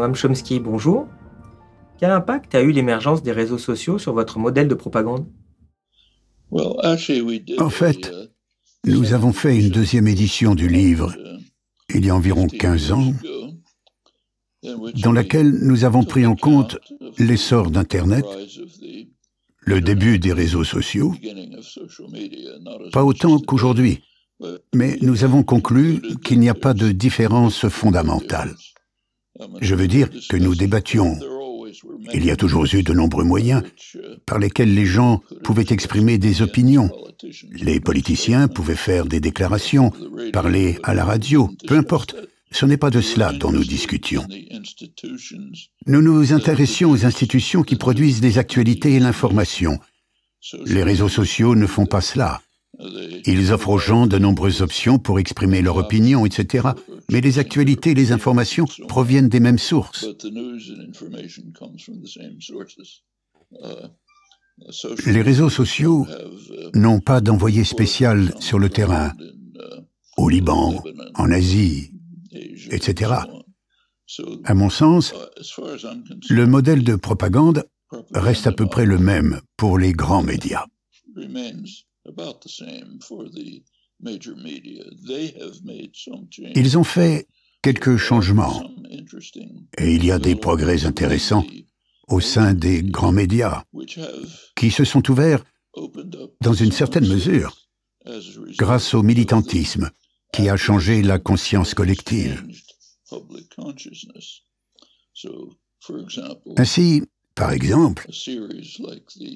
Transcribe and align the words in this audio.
Noam 0.00 0.14
Chomsky, 0.14 0.60
bonjour. 0.60 1.06
Quel 1.98 2.10
impact 2.10 2.54
a 2.54 2.62
eu 2.62 2.72
l'émergence 2.72 3.22
des 3.22 3.32
réseaux 3.32 3.58
sociaux 3.58 3.98
sur 3.98 4.14
votre 4.14 4.38
modèle 4.38 4.66
de 4.66 4.74
propagande? 4.74 5.26
En 6.50 7.68
fait, 7.68 8.10
nous 8.86 9.12
avons 9.12 9.34
fait 9.34 9.58
une 9.58 9.68
deuxième 9.68 10.08
édition 10.08 10.54
du 10.54 10.68
livre 10.68 11.14
il 11.94 12.06
y 12.06 12.08
a 12.08 12.16
environ 12.16 12.46
15 12.46 12.92
ans, 12.92 13.12
dans 15.02 15.12
laquelle 15.12 15.50
nous 15.50 15.84
avons 15.84 16.04
pris 16.04 16.24
en 16.24 16.34
compte 16.34 16.78
l'essor 17.18 17.70
d'Internet, 17.70 18.24
le 19.60 19.82
début 19.82 20.18
des 20.18 20.32
réseaux 20.32 20.64
sociaux, 20.64 21.14
pas 22.90 23.04
autant 23.04 23.38
qu'aujourd'hui, 23.38 24.02
mais 24.74 24.96
nous 25.02 25.24
avons 25.24 25.42
conclu 25.42 26.00
qu'il 26.24 26.40
n'y 26.40 26.48
a 26.48 26.54
pas 26.54 26.72
de 26.72 26.90
différence 26.90 27.68
fondamentale. 27.68 28.56
Je 29.60 29.74
veux 29.74 29.88
dire 29.88 30.08
que 30.28 30.36
nous 30.36 30.54
débattions. 30.54 31.18
Il 32.12 32.24
y 32.24 32.30
a 32.30 32.36
toujours 32.36 32.66
eu 32.72 32.82
de 32.82 32.92
nombreux 32.92 33.24
moyens 33.24 33.62
par 34.26 34.38
lesquels 34.38 34.74
les 34.74 34.86
gens 34.86 35.22
pouvaient 35.44 35.66
exprimer 35.70 36.18
des 36.18 36.42
opinions. 36.42 36.90
Les 37.52 37.80
politiciens 37.80 38.48
pouvaient 38.48 38.74
faire 38.74 39.06
des 39.06 39.20
déclarations, 39.20 39.92
parler 40.32 40.78
à 40.82 40.94
la 40.94 41.04
radio, 41.04 41.50
peu 41.66 41.76
importe. 41.76 42.16
Ce 42.52 42.66
n'est 42.66 42.76
pas 42.76 42.90
de 42.90 43.00
cela 43.00 43.32
dont 43.32 43.52
nous 43.52 43.64
discutions. 43.64 44.26
Nous 45.86 46.02
nous 46.02 46.32
intéressions 46.32 46.90
aux 46.90 47.06
institutions 47.06 47.62
qui 47.62 47.76
produisent 47.76 48.20
des 48.20 48.38
actualités 48.38 48.94
et 48.94 49.00
l'information. 49.00 49.78
Les 50.66 50.82
réseaux 50.82 51.08
sociaux 51.08 51.54
ne 51.54 51.66
font 51.66 51.86
pas 51.86 52.00
cela. 52.00 52.40
Ils 53.26 53.52
offrent 53.52 53.68
aux 53.68 53.78
gens 53.78 54.06
de 54.06 54.18
nombreuses 54.18 54.62
options 54.62 54.98
pour 54.98 55.18
exprimer 55.18 55.62
leur 55.62 55.76
opinion, 55.76 56.24
etc. 56.24 56.68
Mais 57.10 57.20
les 57.20 57.38
actualités 57.38 57.90
et 57.90 57.94
les 57.94 58.12
informations 58.12 58.66
proviennent 58.88 59.28
des 59.28 59.40
mêmes 59.40 59.58
sources. 59.58 60.06
Les 65.06 65.22
réseaux 65.22 65.50
sociaux 65.50 66.06
n'ont 66.74 67.00
pas 67.00 67.20
d'envoyé 67.20 67.64
spécial 67.64 68.34
sur 68.40 68.58
le 68.58 68.68
terrain, 68.68 69.12
au 70.16 70.28
Liban, 70.28 70.82
en 71.14 71.30
Asie, 71.30 71.92
etc. 72.70 73.12
À 74.44 74.54
mon 74.54 74.70
sens, 74.70 75.14
le 76.28 76.46
modèle 76.46 76.84
de 76.84 76.96
propagande 76.96 77.64
reste 78.12 78.46
à 78.46 78.52
peu 78.52 78.66
près 78.66 78.86
le 78.86 78.98
même 78.98 79.40
pour 79.56 79.78
les 79.78 79.92
grands 79.92 80.22
médias. 80.22 80.66
Ils 86.54 86.78
ont 86.78 86.84
fait 86.84 87.26
quelques 87.62 87.96
changements. 87.96 88.62
et 89.78 89.94
il 89.94 90.04
y 90.04 90.10
a 90.10 90.18
des 90.18 90.36
progrès 90.36 90.84
intéressants 90.84 91.46
au 92.08 92.20
sein 92.20 92.54
des 92.54 92.82
grands 92.82 93.12
médias 93.12 93.64
qui 94.56 94.70
se 94.70 94.84
sont 94.84 95.08
ouverts 95.10 95.44
dans 96.40 96.54
une 96.54 96.72
certaine 96.72 97.06
mesure 97.06 97.56
grâce 98.58 98.94
au 98.94 99.02
militantisme 99.02 99.90
qui 100.32 100.48
a 100.48 100.56
changé 100.56 101.02
la 101.02 101.18
conscience 101.18 101.74
collective. 101.74 102.44
Ainsi, 106.56 107.02
par 107.34 107.52
exemple, 107.52 108.08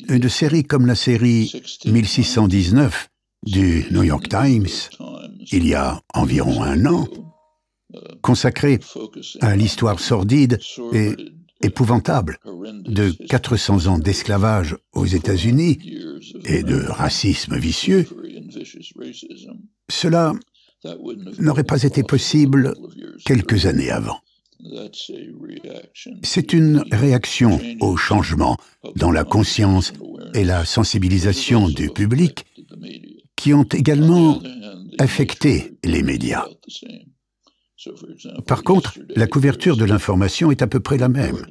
une 0.08 0.28
série 0.28 0.64
comme 0.64 0.86
la 0.86 0.94
série 0.94 1.52
1619 1.84 3.08
du 3.46 3.86
New 3.90 4.02
York 4.02 4.28
Times, 4.28 4.68
il 5.52 5.66
y 5.66 5.74
a 5.74 6.00
environ 6.14 6.62
un 6.62 6.86
an, 6.86 7.06
consacrée 8.22 8.80
à 9.40 9.54
l'histoire 9.56 10.00
sordide 10.00 10.58
et 10.92 11.12
épouvantable 11.62 12.38
de 12.84 13.10
400 13.28 13.86
ans 13.86 13.98
d'esclavage 13.98 14.76
aux 14.92 15.06
États-Unis 15.06 15.78
et 16.44 16.62
de 16.62 16.84
racisme 16.86 17.56
vicieux, 17.56 18.06
cela 19.88 20.32
n'aurait 21.38 21.64
pas 21.64 21.82
été 21.82 22.02
possible 22.02 22.74
quelques 23.24 23.66
années 23.66 23.90
avant. 23.90 24.20
C'est 26.22 26.52
une 26.52 26.84
réaction 26.90 27.60
au 27.80 27.96
changement 27.96 28.56
dans 28.96 29.10
la 29.10 29.24
conscience 29.24 29.92
et 30.34 30.44
la 30.44 30.64
sensibilisation 30.64 31.68
du 31.68 31.90
public 31.90 32.46
qui 33.44 33.52
ont 33.52 33.68
également 33.74 34.40
affecté 34.98 35.76
les 35.84 36.02
médias. 36.02 36.46
Par 38.46 38.62
contre, 38.62 38.98
la 39.14 39.26
couverture 39.26 39.76
de 39.76 39.84
l'information 39.84 40.50
est 40.50 40.62
à 40.62 40.66
peu 40.66 40.80
près 40.80 40.96
la 40.96 41.10
même. 41.10 41.44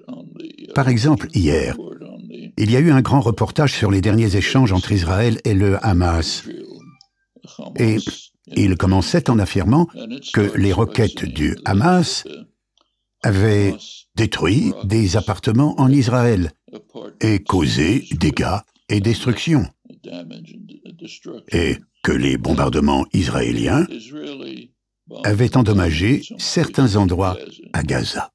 Par 0.73 0.89
exemple, 0.89 1.27
hier, 1.35 1.77
il 2.57 2.71
y 2.71 2.77
a 2.77 2.79
eu 2.79 2.89
un 2.89 3.01
grand 3.01 3.21
reportage 3.21 3.73
sur 3.73 3.91
les 3.91 4.01
derniers 4.01 4.35
échanges 4.35 4.71
entre 4.73 4.91
Israël 4.91 5.39
et 5.45 5.53
le 5.53 5.77
Hamas. 5.85 6.45
Et 7.77 7.97
il 8.47 8.75
commençait 8.75 9.29
en 9.29 9.37
affirmant 9.37 9.85
que 10.33 10.51
les 10.57 10.73
roquettes 10.73 11.25
du 11.25 11.55
Hamas 11.63 12.23
avaient 13.21 13.75
détruit 14.15 14.73
des 14.83 15.15
appartements 15.15 15.79
en 15.79 15.91
Israël 15.91 16.53
et 17.21 17.37
causé 17.43 18.07
dégâts 18.13 18.61
et 18.89 18.99
destruction. 18.99 19.67
Et 21.51 21.77
que 22.03 22.11
les 22.11 22.37
bombardements 22.37 23.05
israéliens 23.13 23.87
avaient 25.23 25.57
endommagé 25.57 26.21
certains 26.37 26.95
endroits 26.95 27.37
à 27.73 27.83
Gaza. 27.83 28.31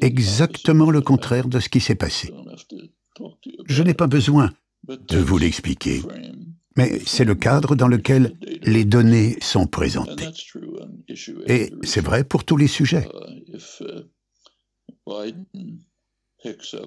Exactement 0.00 0.90
le 0.90 1.00
contraire 1.00 1.48
de 1.48 1.60
ce 1.60 1.68
qui 1.68 1.80
s'est 1.80 1.94
passé. 1.94 2.32
Je 3.66 3.82
n'ai 3.82 3.94
pas 3.94 4.06
besoin 4.06 4.52
de 4.86 5.18
vous 5.18 5.38
l'expliquer, 5.38 6.02
mais 6.76 7.00
c'est 7.06 7.24
le 7.24 7.34
cadre 7.34 7.74
dans 7.74 7.88
lequel 7.88 8.36
les 8.62 8.84
données 8.84 9.36
sont 9.40 9.66
présentées. 9.66 10.28
Et 11.46 11.72
c'est 11.82 12.00
vrai 12.00 12.24
pour 12.24 12.44
tous 12.44 12.56
les 12.56 12.68
sujets. 12.68 13.08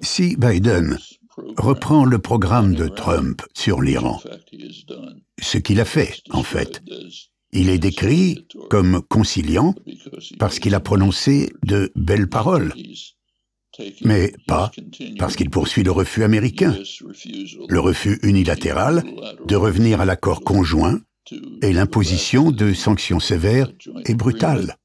Si 0.02 0.36
Biden 0.36 0.98
reprend 1.56 2.04
le 2.04 2.18
programme 2.18 2.74
de 2.74 2.88
Trump 2.88 3.42
sur 3.54 3.80
l'Iran, 3.80 4.20
ce 5.40 5.58
qu'il 5.58 5.80
a 5.80 5.84
fait, 5.84 6.22
en 6.30 6.42
fait, 6.42 6.82
il 7.52 7.68
est 7.68 7.78
décrit 7.78 8.46
comme 8.70 9.02
conciliant 9.02 9.74
parce 10.38 10.58
qu'il 10.58 10.74
a 10.74 10.80
prononcé 10.80 11.50
de 11.64 11.92
belles 11.94 12.28
paroles, 12.28 12.74
mais 14.02 14.32
pas 14.46 14.70
parce 15.18 15.36
qu'il 15.36 15.50
poursuit 15.50 15.82
le 15.82 15.90
refus 15.90 16.24
américain, 16.24 16.76
le 17.68 17.80
refus 17.80 18.18
unilatéral 18.22 19.04
de 19.46 19.56
revenir 19.56 20.00
à 20.00 20.04
l'accord 20.04 20.40
conjoint 20.40 21.00
et 21.62 21.72
l'imposition 21.72 22.50
de 22.50 22.72
sanctions 22.72 23.20
sévères 23.20 23.70
et 24.06 24.14
brutales. 24.14 24.76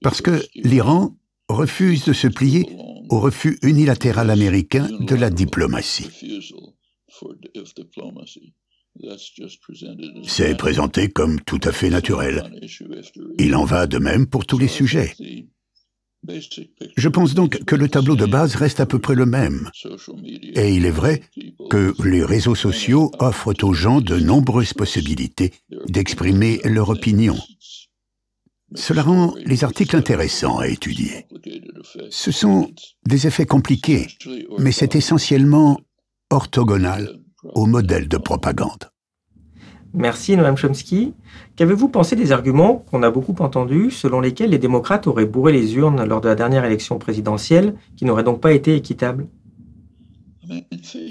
Parce 0.00 0.20
que 0.20 0.42
l'Iran 0.54 1.16
refuse 1.54 2.04
de 2.04 2.12
se 2.12 2.28
plier 2.28 2.66
au 3.10 3.20
refus 3.20 3.58
unilatéral 3.62 4.30
américain 4.30 4.88
de 5.00 5.14
la 5.14 5.30
diplomatie. 5.30 6.08
C'est 10.26 10.56
présenté 10.56 11.08
comme 11.08 11.40
tout 11.40 11.60
à 11.64 11.72
fait 11.72 11.90
naturel. 11.90 12.50
Il 13.38 13.54
en 13.54 13.64
va 13.64 13.86
de 13.86 13.98
même 13.98 14.26
pour 14.26 14.46
tous 14.46 14.58
les 14.58 14.68
sujets. 14.68 15.14
Je 16.96 17.08
pense 17.08 17.34
donc 17.34 17.64
que 17.64 17.74
le 17.74 17.88
tableau 17.88 18.14
de 18.14 18.26
base 18.26 18.54
reste 18.54 18.78
à 18.78 18.86
peu 18.86 19.00
près 19.00 19.16
le 19.16 19.26
même. 19.26 19.70
Et 20.54 20.72
il 20.72 20.86
est 20.86 20.90
vrai 20.90 21.22
que 21.68 21.94
les 22.04 22.24
réseaux 22.24 22.54
sociaux 22.54 23.10
offrent 23.18 23.54
aux 23.64 23.72
gens 23.72 24.00
de 24.00 24.18
nombreuses 24.18 24.72
possibilités 24.72 25.52
d'exprimer 25.88 26.60
leur 26.64 26.90
opinion. 26.90 27.36
Cela 28.74 29.02
rend 29.02 29.34
les 29.44 29.64
articles 29.64 29.96
intéressants 29.96 30.58
à 30.58 30.68
étudier. 30.68 31.26
Ce 32.10 32.30
sont 32.30 32.70
des 33.06 33.26
effets 33.26 33.46
compliqués, 33.46 34.08
mais 34.58 34.72
c'est 34.72 34.94
essentiellement 34.94 35.80
orthogonal 36.30 37.20
au 37.44 37.66
modèle 37.66 38.08
de 38.08 38.16
propagande. 38.16 38.90
Merci 39.94 40.36
Noam 40.36 40.56
Chomsky. 40.56 41.12
Qu'avez-vous 41.56 41.88
pensé 41.88 42.16
des 42.16 42.32
arguments 42.32 42.76
qu'on 42.90 43.02
a 43.02 43.10
beaucoup 43.10 43.34
entendus 43.40 43.90
selon 43.90 44.20
lesquels 44.20 44.50
les 44.50 44.58
démocrates 44.58 45.06
auraient 45.06 45.26
bourré 45.26 45.52
les 45.52 45.76
urnes 45.76 46.04
lors 46.04 46.22
de 46.22 46.28
la 46.28 46.34
dernière 46.34 46.64
élection 46.64 46.98
présidentielle, 46.98 47.74
qui 47.96 48.06
n'aurait 48.06 48.24
donc 48.24 48.40
pas 48.40 48.52
été 48.52 48.74
équitable? 48.74 49.28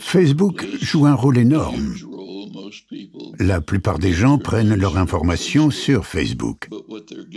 Facebook 0.01 0.65
joue 0.81 1.05
un 1.05 1.13
rôle 1.13 1.37
énorme. 1.37 1.93
La 3.39 3.61
plupart 3.61 3.99
des 3.99 4.13
gens 4.13 4.37
prennent 4.37 4.75
leur 4.75 4.97
information 4.97 5.71
sur 5.71 6.05
Facebook, 6.05 6.69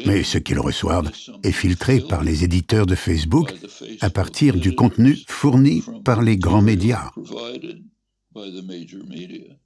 mais 0.06 0.22
ce 0.22 0.38
qu'ils 0.38 0.58
reçoivent 0.58 1.10
est 1.42 1.52
filtré 1.52 2.00
par 2.00 2.24
les 2.24 2.44
éditeurs 2.44 2.86
de 2.86 2.94
Facebook 2.94 3.52
à 4.00 4.10
partir 4.10 4.56
du 4.56 4.74
contenu 4.74 5.16
fourni 5.28 5.82
par 6.04 6.22
les 6.22 6.36
grands 6.36 6.62
médias. 6.62 7.10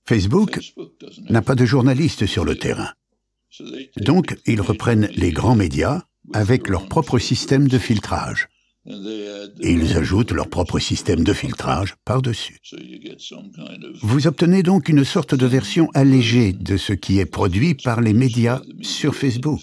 Facebook 0.06 0.60
n'a 1.30 1.42
pas 1.42 1.54
de 1.54 1.64
journalistes 1.64 2.26
sur 2.26 2.44
le 2.44 2.56
terrain. 2.56 2.92
Donc, 3.96 4.36
ils 4.46 4.60
reprennent 4.60 5.08
les 5.14 5.32
grands 5.32 5.56
médias 5.56 6.02
avec 6.34 6.68
leur 6.68 6.86
propre 6.86 7.18
système 7.18 7.66
de 7.66 7.78
filtrage. 7.78 8.48
Et 9.60 9.72
ils 9.72 9.96
ajoutent 9.96 10.32
leur 10.32 10.48
propre 10.48 10.78
système 10.78 11.22
de 11.22 11.32
filtrage 11.32 11.96
par-dessus. 12.04 12.58
Vous 14.02 14.26
obtenez 14.26 14.62
donc 14.62 14.88
une 14.88 15.04
sorte 15.04 15.34
de 15.34 15.46
version 15.46 15.90
allégée 15.94 16.52
de 16.52 16.76
ce 16.76 16.94
qui 16.94 17.18
est 17.18 17.26
produit 17.26 17.74
par 17.74 18.00
les 18.00 18.14
médias 18.14 18.62
sur 18.80 19.14
Facebook. 19.14 19.60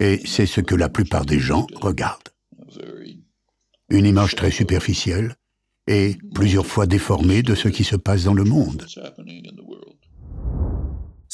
Et 0.00 0.20
c'est 0.26 0.46
ce 0.46 0.60
que 0.60 0.74
la 0.74 0.88
plupart 0.88 1.24
des 1.24 1.38
gens 1.38 1.66
regardent. 1.74 2.30
Une 3.88 4.04
image 4.04 4.34
très 4.34 4.50
superficielle 4.50 5.36
et 5.86 6.16
plusieurs 6.34 6.66
fois 6.66 6.86
déformée 6.86 7.42
de 7.42 7.54
ce 7.54 7.68
qui 7.68 7.84
se 7.84 7.96
passe 7.96 8.24
dans 8.24 8.34
le 8.34 8.44
monde. 8.44 8.86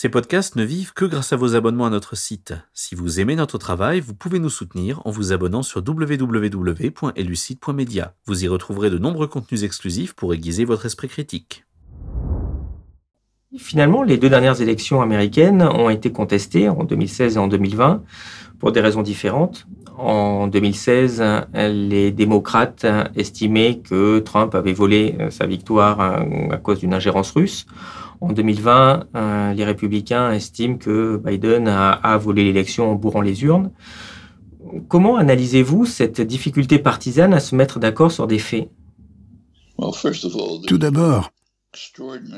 Ces 0.01 0.09
podcasts 0.09 0.55
ne 0.55 0.63
vivent 0.63 0.93
que 0.93 1.05
grâce 1.05 1.33
à 1.33 1.37
vos 1.37 1.57
abonnements 1.57 1.87
à 1.87 1.91
notre 1.91 2.17
site. 2.17 2.55
Si 2.73 2.95
vous 2.95 3.19
aimez 3.19 3.35
notre 3.35 3.59
travail, 3.59 3.99
vous 3.99 4.15
pouvez 4.15 4.39
nous 4.39 4.49
soutenir 4.49 5.03
en 5.05 5.11
vous 5.11 5.33
abonnant 5.33 5.65
sur 5.65 5.83
www.elucide.media. 5.85 8.15
Vous 8.25 8.45
y 8.45 8.47
retrouverez 8.47 8.91
de 8.91 8.99
nombreux 8.99 9.27
contenus 9.27 9.65
exclusifs 9.65 10.15
pour 10.15 10.33
aiguiser 10.33 10.65
votre 10.65 10.87
esprit 10.87 11.09
critique. 11.09 11.65
Finalement, 13.57 14.05
les 14.05 14.19
deux 14.19 14.31
dernières 14.31 14.61
élections 14.61 15.03
américaines 15.03 15.63
ont 15.63 15.91
été 15.91 16.13
contestées 16.13 16.69
en 16.69 16.85
2016 16.85 17.35
et 17.35 17.39
en 17.41 17.49
2020 17.49 18.05
pour 18.61 18.71
des 18.71 18.81
raisons 18.81 19.03
différentes. 19.03 19.67
En 19.97 20.47
2016, 20.47 21.25
les 21.55 22.13
démocrates 22.13 22.87
estimaient 23.17 23.81
que 23.81 24.21
Trump 24.21 24.55
avait 24.55 24.75
volé 24.75 25.19
sa 25.31 25.47
victoire 25.47 26.01
à 26.01 26.57
cause 26.59 26.79
d'une 26.79 26.95
ingérence 26.95 27.33
russe. 27.33 27.67
En 28.21 28.33
2020, 28.33 29.09
euh, 29.15 29.53
les 29.55 29.65
républicains 29.65 30.33
estiment 30.33 30.77
que 30.77 31.17
Biden 31.25 31.69
a, 31.69 32.19
volé 32.19 32.45
l'élection 32.45 32.91
en 32.91 32.95
bourrant 32.95 33.21
les 33.21 33.45
urnes. 33.45 33.71
Comment 34.89 35.17
analysez-vous 35.17 35.87
cette 35.87 36.21
difficulté 36.21 36.79
partisane 36.79 37.33
à 37.33 37.41
se 37.41 37.55
mettre 37.55 37.79
d'accord 37.79 38.11
sur 38.11 38.27
des 38.27 38.39
faits? 38.39 38.71
Tout 40.67 40.79
d'abord, 40.79 41.31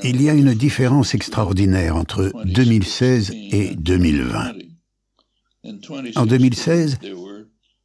il 0.02 0.20
y 0.20 0.28
a 0.28 0.34
une 0.34 0.52
différence 0.52 1.14
extraordinaire 1.14 1.96
entre 1.96 2.30
2016 2.44 3.32
et 3.52 3.74
2020. 3.74 4.52
En 6.16 6.26
2016, 6.26 6.98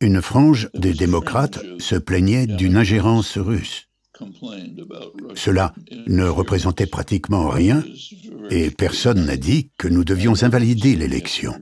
une 0.02 0.22
frange 0.22 0.70
des 0.74 0.94
démocrates 0.94 1.60
se 1.80 1.96
plaignait 1.96 2.48
d'une 2.48 2.76
ingérence 2.76 3.38
russe. 3.38 3.88
Cela 5.36 5.74
ne 6.08 6.26
représentait 6.26 6.86
pratiquement 6.86 7.50
rien 7.50 7.84
et 8.50 8.72
personne 8.72 9.26
n'a 9.26 9.38
dit 9.38 9.72
que 9.78 9.88
nous 9.88 10.04
devions 10.04 10.44
invalider 10.44 10.96
l'élection. 10.96 11.54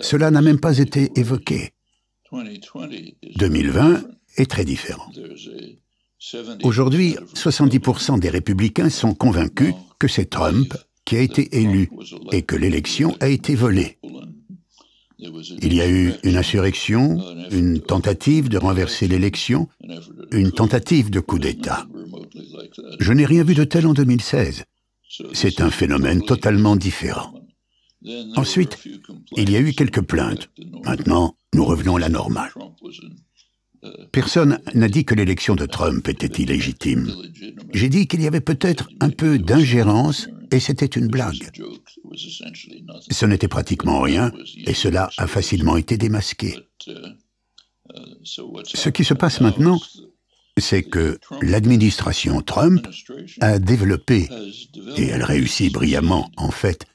Cela 0.00 0.30
n'a 0.30 0.42
même 0.42 0.60
pas 0.60 0.78
été 0.78 1.10
évoqué. 1.16 1.72
2020 3.36 4.04
est 4.36 4.50
très 4.50 4.64
différent. 4.64 5.10
Aujourd'hui, 6.62 7.16
70% 7.34 8.18
des 8.18 8.30
républicains 8.30 8.90
sont 8.90 9.14
convaincus 9.14 9.74
que 9.98 10.08
c'est 10.08 10.26
Trump 10.26 10.74
qui 11.04 11.16
a 11.16 11.20
été 11.20 11.56
élu 11.56 11.90
et 12.32 12.42
que 12.42 12.56
l'élection 12.56 13.16
a 13.20 13.28
été 13.28 13.54
volée. 13.54 13.98
Il 15.18 15.74
y 15.74 15.80
a 15.80 15.88
eu 15.88 16.12
une 16.24 16.36
insurrection, 16.36 17.18
une 17.50 17.80
tentative 17.80 18.48
de 18.48 18.58
renverser 18.58 19.08
l'élection, 19.08 19.68
une 20.30 20.52
tentative 20.52 21.10
de 21.10 21.20
coup 21.20 21.38
d'État. 21.38 21.86
Je 23.00 23.12
n'ai 23.12 23.24
rien 23.24 23.42
vu 23.42 23.54
de 23.54 23.64
tel 23.64 23.86
en 23.86 23.94
2016. 23.94 24.64
C'est 25.32 25.60
un 25.60 25.70
phénomène 25.70 26.22
totalement 26.22 26.76
différent. 26.76 27.32
Ensuite, 28.36 28.78
il 29.36 29.50
y 29.50 29.56
a 29.56 29.60
eu 29.60 29.72
quelques 29.72 30.02
plaintes. 30.02 30.50
Maintenant, 30.84 31.36
nous 31.54 31.64
revenons 31.64 31.96
à 31.96 32.00
la 32.00 32.08
normale. 32.08 32.52
Personne 34.12 34.58
n'a 34.74 34.88
dit 34.88 35.04
que 35.04 35.14
l'élection 35.14 35.54
de 35.54 35.66
Trump 35.66 36.08
était 36.08 36.42
illégitime. 36.42 37.10
J'ai 37.72 37.88
dit 37.88 38.06
qu'il 38.06 38.22
y 38.22 38.26
avait 38.26 38.40
peut-être 38.40 38.88
un 39.00 39.10
peu 39.10 39.38
d'ingérence 39.38 40.28
et 40.50 40.60
c'était 40.60 40.86
une 40.86 41.08
blague. 41.08 41.50
Ce 43.10 43.26
n'était 43.26 43.48
pratiquement 43.48 44.00
rien 44.00 44.32
et 44.66 44.74
cela 44.74 45.10
a 45.16 45.26
facilement 45.26 45.76
été 45.76 45.96
démasqué. 45.96 46.56
Ce 48.24 48.88
qui 48.88 49.04
se 49.04 49.14
passe 49.14 49.40
maintenant, 49.40 49.80
c'est 50.58 50.82
que 50.82 51.18
l'administration 51.42 52.40
Trump 52.40 52.86
a 53.40 53.58
développé, 53.58 54.28
et 54.96 55.04
elle 55.04 55.22
réussit 55.22 55.72
brillamment 55.72 56.30
en 56.36 56.50
fait, 56.50 56.86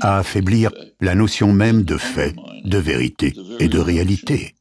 à 0.00 0.18
affaiblir 0.18 0.70
la 1.00 1.14
notion 1.14 1.52
même 1.52 1.82
de 1.82 1.96
fait, 1.96 2.34
de 2.64 2.78
vérité 2.78 3.34
et 3.58 3.68
de 3.68 3.78
réalité. 3.78 4.54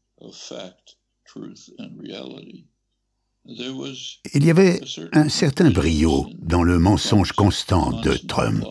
Il 4.34 4.46
y 4.46 4.52
avait 4.52 4.82
un 5.14 5.30
certain 5.30 5.72
brio 5.72 6.28
dans 6.40 6.64
le 6.64 6.80
mensonge 6.80 7.32
constant 7.32 8.02
de 8.02 8.14
Trump. 8.14 8.64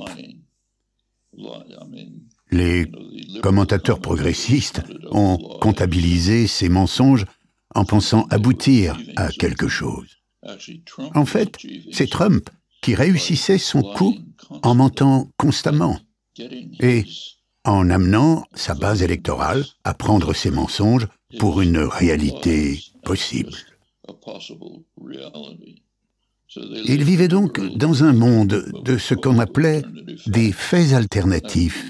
Les 2.50 2.90
commentateurs 3.42 4.00
progressistes 4.00 4.82
ont 5.10 5.38
comptabilisé 5.60 6.46
ces 6.46 6.68
mensonges 6.68 7.26
en 7.74 7.84
pensant 7.84 8.26
aboutir 8.30 8.98
à 9.16 9.28
quelque 9.28 9.68
chose. 9.68 10.18
En 11.14 11.24
fait, 11.26 11.56
c'est 11.92 12.10
Trump 12.10 12.48
qui 12.82 12.94
réussissait 12.94 13.58
son 13.58 13.82
coup 13.82 14.16
en 14.62 14.74
mentant 14.74 15.30
constamment 15.36 15.98
et 16.80 17.04
en 17.64 17.90
amenant 17.90 18.44
sa 18.54 18.74
base 18.74 19.02
électorale 19.02 19.64
à 19.84 19.94
prendre 19.94 20.32
ses 20.32 20.50
mensonges 20.50 21.06
pour 21.38 21.60
une 21.60 21.78
réalité 21.78 22.80
possible. 23.04 23.52
Il 26.56 27.04
vivait 27.04 27.28
donc 27.28 27.60
dans 27.76 28.02
un 28.04 28.12
monde 28.12 28.72
de 28.84 28.98
ce 28.98 29.14
qu'on 29.14 29.38
appelait 29.38 29.82
des 30.26 30.52
faits 30.52 30.92
alternatifs 30.92 31.88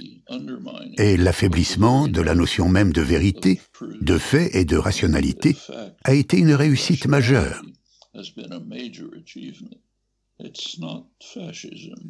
et 0.99 1.17
l'affaiblissement 1.17 2.09
de 2.09 2.21
la 2.21 2.35
notion 2.35 2.69
même 2.69 2.93
de 2.93 3.01
vérité, 3.01 3.61
de 4.01 4.19
fait 4.19 4.51
et 4.55 4.65
de 4.65 4.77
rationalité 4.77 5.57
a 6.05 6.15
été 6.15 6.37
une 6.37 6.53
réussite 6.53 7.07
majeure. 7.07 7.63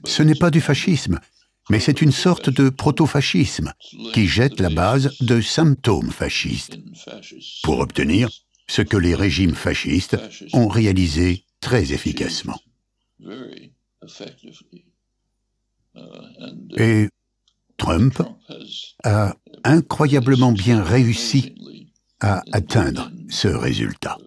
Ce 0.06 0.22
n'est 0.22 0.34
pas 0.34 0.50
du 0.50 0.60
fascisme, 0.60 1.20
mais 1.68 1.80
c'est 1.80 2.02
une 2.02 2.12
sorte 2.12 2.50
de 2.50 2.68
proto-fascisme 2.68 3.72
qui 4.12 4.26
jette 4.26 4.60
la 4.60 4.70
base 4.70 5.16
de 5.20 5.40
symptômes 5.40 6.10
fascistes 6.10 6.78
pour 7.62 7.78
obtenir 7.78 8.28
ce 8.68 8.82
que 8.82 8.96
les 8.96 9.14
régimes 9.14 9.54
fascistes 9.54 10.16
ont 10.52 10.68
réalisé 10.68 11.44
très 11.60 11.92
efficacement. 11.92 12.58
Et 16.76 17.08
Trump 17.76 18.22
a 19.04 19.34
incroyablement 19.64 20.52
bien 20.52 20.82
réussi 20.82 21.54
à 22.20 22.42
atteindre 22.52 23.10
ce 23.28 23.48
résultat. 23.48 24.18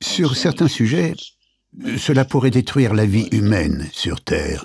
Sur 0.00 0.36
certains 0.36 0.68
sujets, 0.68 1.14
cela 1.98 2.24
pourrait 2.24 2.50
détruire 2.50 2.94
la 2.94 3.06
vie 3.06 3.28
humaine 3.32 3.88
sur 3.92 4.20
Terre. 4.22 4.64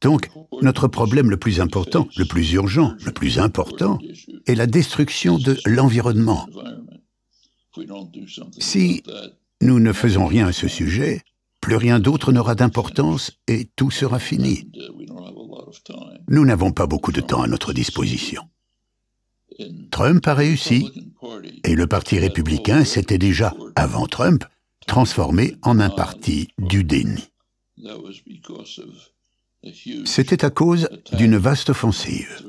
Donc, 0.00 0.30
notre 0.62 0.86
problème 0.86 1.30
le 1.30 1.36
plus 1.36 1.60
important, 1.60 2.06
le 2.16 2.24
plus 2.24 2.52
urgent, 2.52 2.94
le 3.04 3.12
plus 3.12 3.38
important, 3.38 3.98
est 4.46 4.54
la 4.54 4.66
destruction 4.66 5.38
de 5.38 5.56
l'environnement. 5.66 6.46
Si 8.58 9.02
nous 9.60 9.80
ne 9.80 9.92
faisons 9.92 10.26
rien 10.26 10.48
à 10.48 10.52
ce 10.52 10.68
sujet, 10.68 11.22
plus 11.60 11.76
rien 11.76 11.98
d'autre 11.98 12.32
n'aura 12.32 12.54
d'importance 12.54 13.32
et 13.46 13.68
tout 13.76 13.90
sera 13.90 14.18
fini. 14.18 14.70
Nous 16.28 16.44
n'avons 16.44 16.72
pas 16.72 16.86
beaucoup 16.86 17.12
de 17.12 17.20
temps 17.20 17.42
à 17.42 17.48
notre 17.48 17.72
disposition. 17.72 18.42
Trump 19.90 20.26
a 20.26 20.34
réussi 20.34 20.88
et 21.64 21.74
le 21.74 21.86
Parti 21.86 22.18
républicain 22.18 22.84
s'était 22.84 23.18
déjà, 23.18 23.54
avant 23.74 24.06
Trump, 24.06 24.44
transformé 24.86 25.56
en 25.62 25.80
un 25.80 25.90
parti 25.90 26.48
du 26.58 26.84
déni. 26.84 27.24
C'était 30.04 30.44
à 30.44 30.50
cause 30.50 30.88
d'une 31.12 31.36
vaste 31.36 31.70
offensive. 31.70 32.44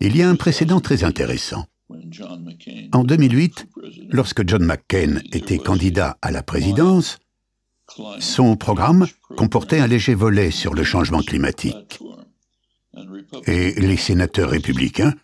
Il 0.00 0.16
y 0.16 0.22
a 0.22 0.28
un 0.28 0.36
précédent 0.36 0.80
très 0.80 1.04
intéressant. 1.04 1.66
En 2.92 3.04
2008, 3.04 3.66
lorsque 4.10 4.46
John 4.48 4.64
McCain 4.64 5.20
était 5.32 5.58
candidat 5.58 6.18
à 6.22 6.30
la 6.30 6.42
présidence, 6.42 7.18
son 8.20 8.56
programme 8.56 9.06
comportait 9.36 9.80
un 9.80 9.86
léger 9.86 10.14
volet 10.14 10.50
sur 10.50 10.74
le 10.74 10.84
changement 10.84 11.22
climatique. 11.22 12.00
Et 13.46 13.72
les 13.80 13.96
sénateurs 13.96 14.50
républicains 14.50 15.14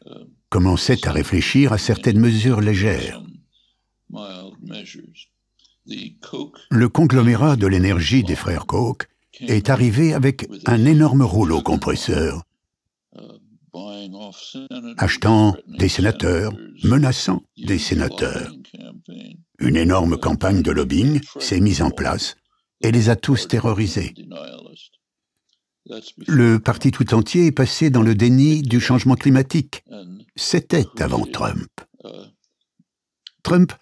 commençaient 0.49 1.07
à 1.07 1.13
réfléchir 1.13 1.73
à 1.73 1.79
certaines 1.79 2.19
mesures 2.19 2.61
légères. 2.61 3.23
Le 6.71 6.89
conglomérat 6.89 7.57
de 7.57 7.67
l'énergie 7.67 8.23
des 8.23 8.37
frères 8.37 8.67
Koch 8.67 9.09
est 9.41 9.71
arrivé 9.71 10.15
avec 10.15 10.49
un 10.67 10.85
énorme 10.85 11.23
rouleau 11.23 11.63
compresseur, 11.63 12.43
achetant 14.97 15.57
des 15.67 15.89
sénateurs, 15.89 16.53
menaçant 16.85 17.43
des 17.57 17.79
sénateurs. 17.79 18.53
Une 19.59 19.77
énorme 19.77 20.19
campagne 20.19 20.63
de 20.63 20.71
lobbying 20.71 21.21
s'est 21.39 21.61
mise 21.61 21.83
en 21.83 21.91
place 21.91 22.37
et 22.81 22.93
les 22.93 23.11
a 23.11 23.17
tous 23.17 23.49
terrorisés. 23.49 24.15
Le 26.27 26.59
parti 26.59 26.91
tout 26.91 27.15
entier 27.15 27.47
est 27.47 27.53
passé 27.53 27.91
dans 27.91 28.03
le 28.03 28.15
déni 28.15 28.63
du 28.63 28.81
changement 28.81 29.15
climatique. 29.15 29.83
C'était 30.37 30.87
avant 31.01 31.25
Trump. 31.25 31.69
Trump 33.43 33.73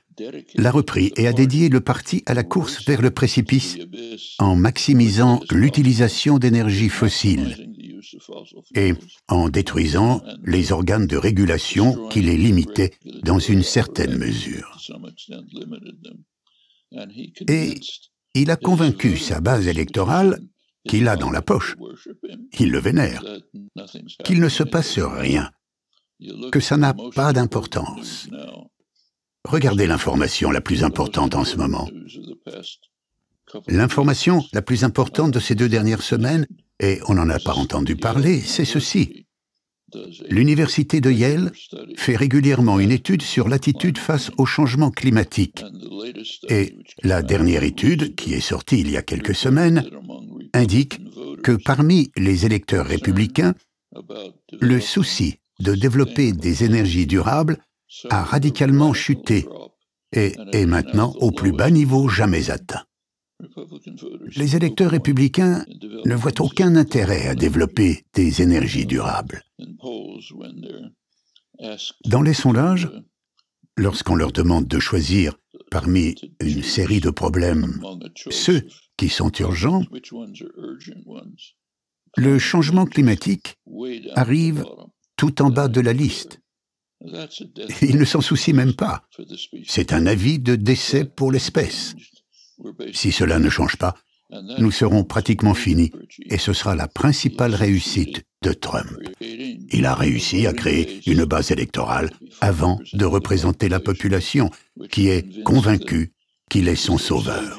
l'a 0.54 0.70
repris 0.70 1.12
et 1.16 1.26
a 1.26 1.32
dédié 1.32 1.68
le 1.68 1.80
parti 1.80 2.22
à 2.26 2.34
la 2.34 2.44
course 2.44 2.84
vers 2.86 3.02
le 3.02 3.10
précipice 3.10 3.76
en 4.38 4.56
maximisant 4.56 5.40
l'utilisation 5.50 6.38
d'énergies 6.38 6.88
fossiles 6.88 7.75
et 8.74 8.92
en 9.28 9.48
détruisant 9.48 10.22
les 10.44 10.72
organes 10.72 11.06
de 11.06 11.16
régulation 11.16 12.08
qui 12.08 12.22
les 12.22 12.36
limitaient 12.36 12.92
dans 13.22 13.38
une 13.38 13.62
certaine 13.62 14.16
mesure. 14.16 14.78
Et 17.48 17.74
il 18.34 18.50
a 18.50 18.56
convaincu 18.56 19.16
sa 19.16 19.40
base 19.40 19.66
électorale 19.66 20.40
qu'il 20.88 21.08
a 21.08 21.16
dans 21.16 21.30
la 21.30 21.42
poche, 21.42 21.74
il 22.58 22.70
le 22.70 22.78
vénère, 22.78 23.22
qu'il 24.24 24.40
ne 24.40 24.48
se 24.48 24.62
passe 24.62 24.98
rien, 24.98 25.50
que 26.52 26.60
ça 26.60 26.76
n'a 26.76 26.94
pas 27.14 27.32
d'importance. 27.32 28.28
Regardez 29.44 29.86
l'information 29.86 30.50
la 30.50 30.60
plus 30.60 30.84
importante 30.84 31.34
en 31.34 31.44
ce 31.44 31.56
moment. 31.56 31.88
L'information 33.68 34.44
la 34.52 34.62
plus 34.62 34.84
importante 34.84 35.30
de 35.30 35.40
ces 35.40 35.54
deux 35.54 35.68
dernières 35.68 36.02
semaines, 36.02 36.46
et 36.80 37.00
on 37.08 37.14
n'en 37.14 37.28
a 37.30 37.38
pas 37.38 37.54
entendu 37.54 37.96
parler, 37.96 38.40
c'est 38.40 38.64
ceci. 38.64 39.26
L'université 40.28 41.00
de 41.00 41.10
Yale 41.10 41.52
fait 41.96 42.16
régulièrement 42.16 42.80
une 42.80 42.90
étude 42.90 43.22
sur 43.22 43.48
l'attitude 43.48 43.98
face 43.98 44.30
au 44.36 44.44
changement 44.44 44.90
climatique. 44.90 45.64
Et 46.48 46.76
la 47.02 47.22
dernière 47.22 47.62
étude, 47.62 48.14
qui 48.14 48.34
est 48.34 48.40
sortie 48.40 48.80
il 48.80 48.90
y 48.90 48.96
a 48.96 49.02
quelques 49.02 49.34
semaines, 49.34 49.88
indique 50.52 51.00
que 51.42 51.52
parmi 51.52 52.10
les 52.16 52.46
électeurs 52.46 52.86
républicains, 52.86 53.54
le 54.60 54.80
souci 54.80 55.36
de 55.60 55.74
développer 55.74 56.32
des 56.32 56.64
énergies 56.64 57.06
durables 57.06 57.58
a 58.10 58.22
radicalement 58.22 58.92
chuté 58.92 59.46
et 60.12 60.34
est 60.52 60.66
maintenant 60.66 61.14
au 61.20 61.30
plus 61.30 61.52
bas 61.52 61.70
niveau 61.70 62.08
jamais 62.08 62.50
atteint. 62.50 62.82
Les 64.34 64.56
électeurs 64.56 64.90
républicains 64.90 65.64
ne 66.04 66.14
voient 66.14 66.40
aucun 66.40 66.76
intérêt 66.76 67.28
à 67.28 67.34
développer 67.34 68.04
des 68.14 68.42
énergies 68.42 68.86
durables. 68.86 69.42
Dans 72.06 72.22
les 72.22 72.34
sondages, 72.34 72.88
lorsqu'on 73.76 74.14
leur 74.14 74.32
demande 74.32 74.66
de 74.66 74.78
choisir 74.78 75.36
parmi 75.70 76.14
une 76.40 76.62
série 76.62 77.00
de 77.00 77.10
problèmes 77.10 77.80
ceux 78.30 78.66
qui 78.96 79.08
sont 79.08 79.32
urgents, 79.32 79.82
le 82.16 82.38
changement 82.38 82.86
climatique 82.86 83.56
arrive 84.14 84.64
tout 85.16 85.42
en 85.42 85.50
bas 85.50 85.68
de 85.68 85.80
la 85.80 85.92
liste. 85.92 86.40
Ils 87.82 87.98
ne 87.98 88.04
s'en 88.04 88.22
soucient 88.22 88.54
même 88.54 88.74
pas. 88.74 89.06
C'est 89.66 89.92
un 89.92 90.06
avis 90.06 90.38
de 90.38 90.56
décès 90.56 91.04
pour 91.04 91.30
l'espèce. 91.30 91.94
Si 92.92 93.12
cela 93.12 93.38
ne 93.38 93.50
change 93.50 93.76
pas, 93.76 93.94
nous 94.58 94.70
serons 94.70 95.04
pratiquement 95.04 95.54
finis 95.54 95.92
et 96.26 96.38
ce 96.38 96.52
sera 96.52 96.74
la 96.74 96.88
principale 96.88 97.54
réussite 97.54 98.24
de 98.42 98.52
Trump. 98.52 98.90
Il 99.20 99.86
a 99.86 99.94
réussi 99.94 100.46
à 100.46 100.52
créer 100.52 101.00
une 101.06 101.24
base 101.24 101.50
électorale 101.50 102.10
avant 102.40 102.80
de 102.92 103.04
représenter 103.04 103.68
la 103.68 103.80
population 103.80 104.50
qui 104.90 105.08
est 105.08 105.42
convaincue 105.44 106.12
qu'il 106.50 106.68
est 106.68 106.76
son 106.76 106.98
sauveur. 106.98 107.58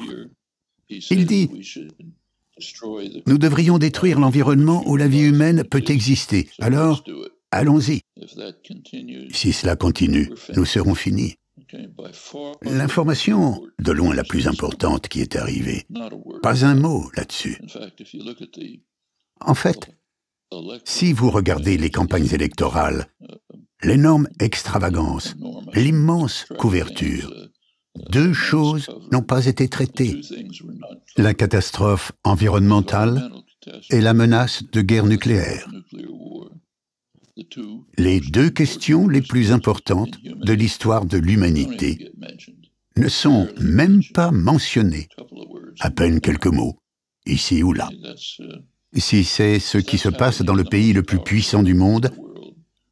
Il 0.88 1.26
dit, 1.26 1.50
nous 3.26 3.38
devrions 3.38 3.78
détruire 3.78 4.18
l'environnement 4.18 4.82
où 4.86 4.96
la 4.96 5.08
vie 5.08 5.22
humaine 5.22 5.64
peut 5.64 5.84
exister. 5.88 6.48
Alors, 6.60 7.04
allons-y. 7.50 8.00
Si 9.30 9.52
cela 9.52 9.76
continue, 9.76 10.30
nous 10.54 10.64
serons 10.64 10.94
finis. 10.94 11.36
L'information 12.62 13.62
de 13.78 13.92
loin 13.92 14.14
la 14.14 14.24
plus 14.24 14.48
importante 14.48 15.08
qui 15.08 15.20
est 15.20 15.36
arrivée, 15.36 15.86
pas 16.42 16.64
un 16.64 16.74
mot 16.74 17.10
là-dessus. 17.16 17.58
En 19.40 19.54
fait, 19.54 19.90
si 20.84 21.12
vous 21.12 21.30
regardez 21.30 21.76
les 21.76 21.90
campagnes 21.90 22.32
électorales, 22.32 23.06
l'énorme 23.82 24.28
extravagance, 24.40 25.36
l'immense 25.74 26.46
couverture, 26.58 27.32
deux 28.10 28.32
choses 28.32 28.88
n'ont 29.12 29.22
pas 29.22 29.46
été 29.46 29.68
traitées. 29.68 30.20
La 31.16 31.34
catastrophe 31.34 32.12
environnementale 32.24 33.30
et 33.90 34.00
la 34.00 34.14
menace 34.14 34.62
de 34.72 34.80
guerre 34.80 35.06
nucléaire 35.06 35.68
les 37.96 38.20
deux 38.20 38.50
questions 38.50 39.08
les 39.08 39.22
plus 39.22 39.52
importantes 39.52 40.18
de 40.22 40.52
l'histoire 40.52 41.06
de 41.06 41.18
l'humanité 41.18 42.12
ne 42.96 43.08
sont 43.08 43.48
même 43.60 44.02
pas 44.14 44.30
mentionnées, 44.30 45.08
à 45.80 45.90
peine 45.90 46.20
quelques 46.20 46.46
mots, 46.46 46.78
ici 47.26 47.62
ou 47.62 47.72
là. 47.72 47.88
Si 48.94 49.24
c'est 49.24 49.58
ce 49.60 49.78
qui 49.78 49.98
se 49.98 50.08
passe 50.08 50.42
dans 50.42 50.54
le 50.54 50.64
pays 50.64 50.92
le 50.92 51.02
plus 51.02 51.20
puissant 51.20 51.62
du 51.62 51.74
monde, 51.74 52.10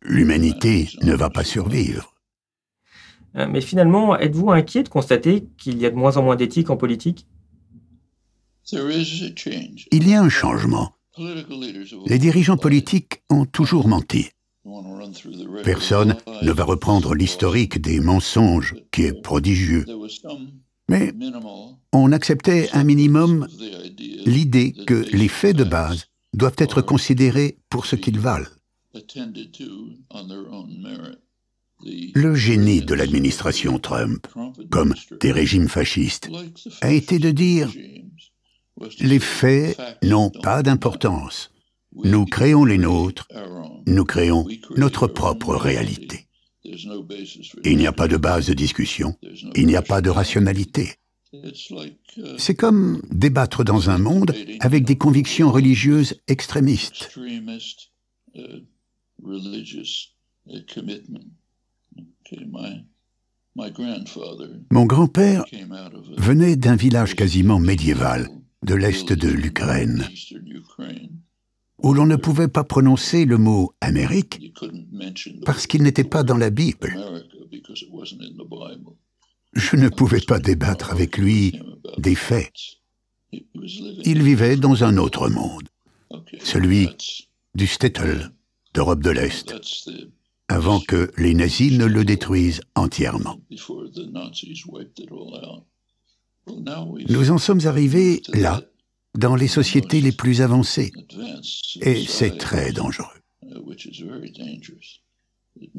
l'humanité 0.02 0.88
ne 1.02 1.14
va 1.14 1.30
pas 1.30 1.44
survivre. 1.44 2.14
Euh, 3.36 3.46
mais 3.50 3.60
finalement, 3.60 4.16
êtes-vous 4.16 4.50
inquiet 4.50 4.82
de 4.82 4.88
constater 4.88 5.46
qu'il 5.58 5.78
y 5.78 5.86
a 5.86 5.90
de 5.90 5.96
moins 5.96 6.16
en 6.16 6.22
moins 6.22 6.36
d'éthique 6.36 6.70
en 6.70 6.76
politique? 6.76 7.26
Il 8.72 10.08
y 10.08 10.14
a 10.14 10.22
un 10.22 10.28
changement. 10.28 10.92
Les 11.18 12.18
dirigeants 12.18 12.56
politiques 12.56 13.22
ont 13.30 13.46
toujours 13.46 13.88
menti. 13.88 14.30
Personne 15.64 16.16
ne 16.42 16.52
va 16.52 16.64
reprendre 16.64 17.14
l'historique 17.14 17.80
des 17.80 18.00
mensonges 18.00 18.74
qui 18.90 19.02
est 19.02 19.22
prodigieux. 19.22 19.84
Mais 20.88 21.12
on 21.92 22.12
acceptait 22.12 22.68
un 22.72 22.84
minimum 22.84 23.46
l'idée 24.24 24.72
que 24.86 25.06
les 25.12 25.28
faits 25.28 25.56
de 25.56 25.64
base 25.64 26.06
doivent 26.34 26.56
être 26.58 26.82
considérés 26.82 27.58
pour 27.70 27.86
ce 27.86 27.96
qu'ils 27.96 28.20
valent. 28.20 28.48
Le 32.14 32.34
génie 32.34 32.80
de 32.80 32.94
l'administration 32.94 33.78
Trump, 33.78 34.26
comme 34.70 34.94
des 35.20 35.32
régimes 35.32 35.68
fascistes, 35.68 36.30
a 36.80 36.90
été 36.90 37.18
de 37.18 37.30
dire 37.30 37.70
les 39.00 39.18
faits 39.20 39.78
n'ont 40.02 40.30
pas 40.30 40.62
d'importance. 40.62 41.50
Nous 42.04 42.24
créons 42.26 42.64
les 42.64 42.78
nôtres, 42.78 43.28
nous 43.86 44.04
créons 44.04 44.46
notre 44.76 45.06
propre 45.06 45.54
réalité. 45.54 46.28
Il 47.64 47.76
n'y 47.76 47.86
a 47.86 47.92
pas 47.92 48.08
de 48.08 48.16
base 48.16 48.46
de 48.46 48.54
discussion, 48.54 49.16
il 49.54 49.66
n'y 49.66 49.76
a 49.76 49.82
pas 49.82 50.00
de 50.00 50.10
rationalité. 50.10 50.94
C'est 52.38 52.54
comme 52.54 53.02
débattre 53.10 53.64
dans 53.64 53.90
un 53.90 53.98
monde 53.98 54.34
avec 54.60 54.84
des 54.84 54.96
convictions 54.96 55.50
religieuses 55.50 56.20
extrémistes. 56.28 57.10
Mon 64.70 64.84
grand-père 64.84 65.44
venait 66.18 66.56
d'un 66.56 66.76
village 66.76 67.14
quasiment 67.14 67.58
médiéval 67.58 68.28
de 68.62 68.74
l'est 68.74 69.12
de 69.12 69.28
l'Ukraine 69.28 70.08
où 71.82 71.92
l'on 71.94 72.06
ne 72.06 72.16
pouvait 72.16 72.48
pas 72.48 72.64
prononcer 72.64 73.24
le 73.24 73.38
mot 73.38 73.74
Amérique 73.80 74.52
parce 75.44 75.66
qu'il 75.66 75.82
n'était 75.82 76.04
pas 76.04 76.22
dans 76.22 76.36
la 76.36 76.50
Bible. 76.50 76.96
Je 79.52 79.76
ne 79.76 79.88
pouvais 79.88 80.20
pas 80.20 80.38
débattre 80.38 80.92
avec 80.92 81.18
lui 81.18 81.60
des 81.98 82.14
faits. 82.14 82.52
Il 84.04 84.22
vivait 84.22 84.56
dans 84.56 84.84
un 84.84 84.96
autre 84.96 85.28
monde, 85.28 85.68
celui 86.42 86.88
du 87.54 87.66
Stettel, 87.66 88.30
d'Europe 88.74 89.02
de 89.02 89.10
l'Est, 89.10 89.54
avant 90.48 90.80
que 90.80 91.10
les 91.16 91.34
nazis 91.34 91.72
ne 91.72 91.86
le 91.86 92.04
détruisent 92.04 92.60
entièrement. 92.74 93.38
Nous 97.08 97.30
en 97.30 97.38
sommes 97.38 97.66
arrivés 97.66 98.22
là, 98.32 98.62
dans 99.16 99.36
les 99.36 99.48
sociétés 99.48 100.00
les 100.00 100.12
plus 100.12 100.40
avancées. 100.40 100.92
Et 101.80 102.04
c'est 102.06 102.36
très 102.38 102.72
dangereux. 102.72 103.06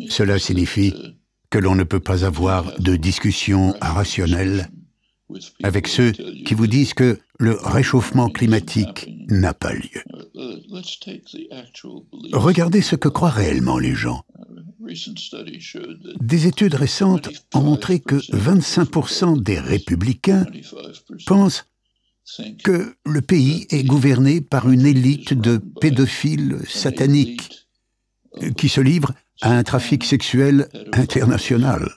Cela 0.10 0.39
signifie 0.39 0.94
que 1.50 1.60
l'on 1.60 1.75
ne 1.75 1.84
peut 1.84 2.00
pas 2.00 2.25
avoir 2.25 2.79
de 2.79 2.96
discussion 2.96 3.75
rationnelle 3.82 4.70
avec 5.63 5.88
ceux 5.88 6.12
qui 6.12 6.53
vous 6.53 6.67
disent 6.67 6.94
que 6.94 7.20
le 7.39 7.58
réchauffement 7.62 8.29
climatique 8.29 9.10
n'a 9.29 9.53
pas 9.53 9.74
lieu. 9.74 10.01
Regardez 12.34 12.82
ce 12.82 12.96
que 12.96 13.10
croient 13.10 13.29
réellement 13.29 13.77
les 13.77 13.94
gens. 13.94 14.24
Des 16.22 16.48
études 16.48 16.75
récentes 16.75 17.29
ont 17.53 17.62
montré 17.62 18.00
que 18.00 18.15
25% 18.15 19.41
des 19.41 19.60
républicains 19.60 20.46
pensent 21.25 21.65
que 22.64 22.96
le 23.06 23.22
pays 23.22 23.68
est 23.70 23.84
gouverné 23.84 24.42
par 24.42 24.70
une 24.70 24.86
élite 24.86 25.34
de 25.34 25.58
pédophiles 25.58 26.60
sataniques 26.68 27.68
qui 28.58 28.70
se 28.70 28.82
livrent 28.82 29.14
à 29.42 29.58
un 29.58 29.64
trafic 29.64 30.04
sexuel 30.04 30.68
international. 30.94 31.90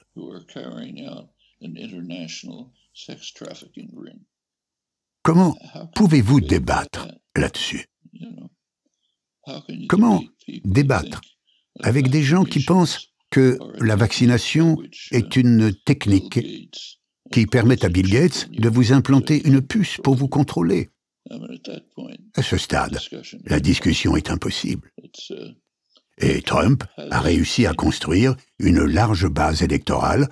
Comment 5.22 5.56
pouvez-vous 5.94 6.40
débattre 6.40 7.08
là-dessus? 7.36 7.86
Comment 9.88 10.22
débattre 10.64 11.20
avec 11.80 12.08
des 12.08 12.22
gens 12.22 12.44
qui 12.44 12.62
pensent 12.64 13.08
que 13.30 13.58
la 13.80 13.96
vaccination 13.96 14.76
est 15.12 15.36
une 15.36 15.72
technique 15.84 16.99
qui 17.32 17.46
permet 17.46 17.84
à 17.84 17.88
Bill 17.88 18.10
Gates 18.10 18.48
de 18.50 18.68
vous 18.68 18.92
implanter 18.92 19.46
une 19.46 19.60
puce 19.60 19.98
pour 20.02 20.14
vous 20.14 20.28
contrôler. 20.28 20.90
À 22.34 22.42
ce 22.42 22.56
stade, 22.56 22.98
la 23.44 23.60
discussion 23.60 24.16
est 24.16 24.30
impossible. 24.30 24.90
Et 26.18 26.42
Trump 26.42 26.84
a 26.96 27.20
réussi 27.20 27.66
à 27.66 27.72
construire 27.72 28.36
une 28.58 28.84
large 28.84 29.28
base 29.28 29.62
électorale 29.62 30.28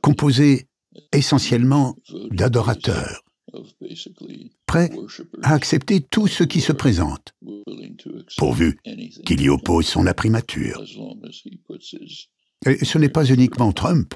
composée 0.00 0.66
essentiellement 1.12 1.96
d'adorateurs, 2.30 3.24
prêts 4.66 4.90
à 5.42 5.54
accepter 5.54 6.00
tout 6.00 6.26
ce 6.26 6.44
qui 6.44 6.60
se 6.60 6.72
présente, 6.72 7.34
pourvu 8.36 8.78
qu'il 9.26 9.40
y 9.40 9.48
oppose 9.48 9.86
son 9.86 10.06
imprimature. 10.06 10.82
Et 12.66 12.84
ce 12.84 12.98
n'est 12.98 13.08
pas 13.08 13.24
uniquement 13.24 13.72
Trump, 13.72 14.14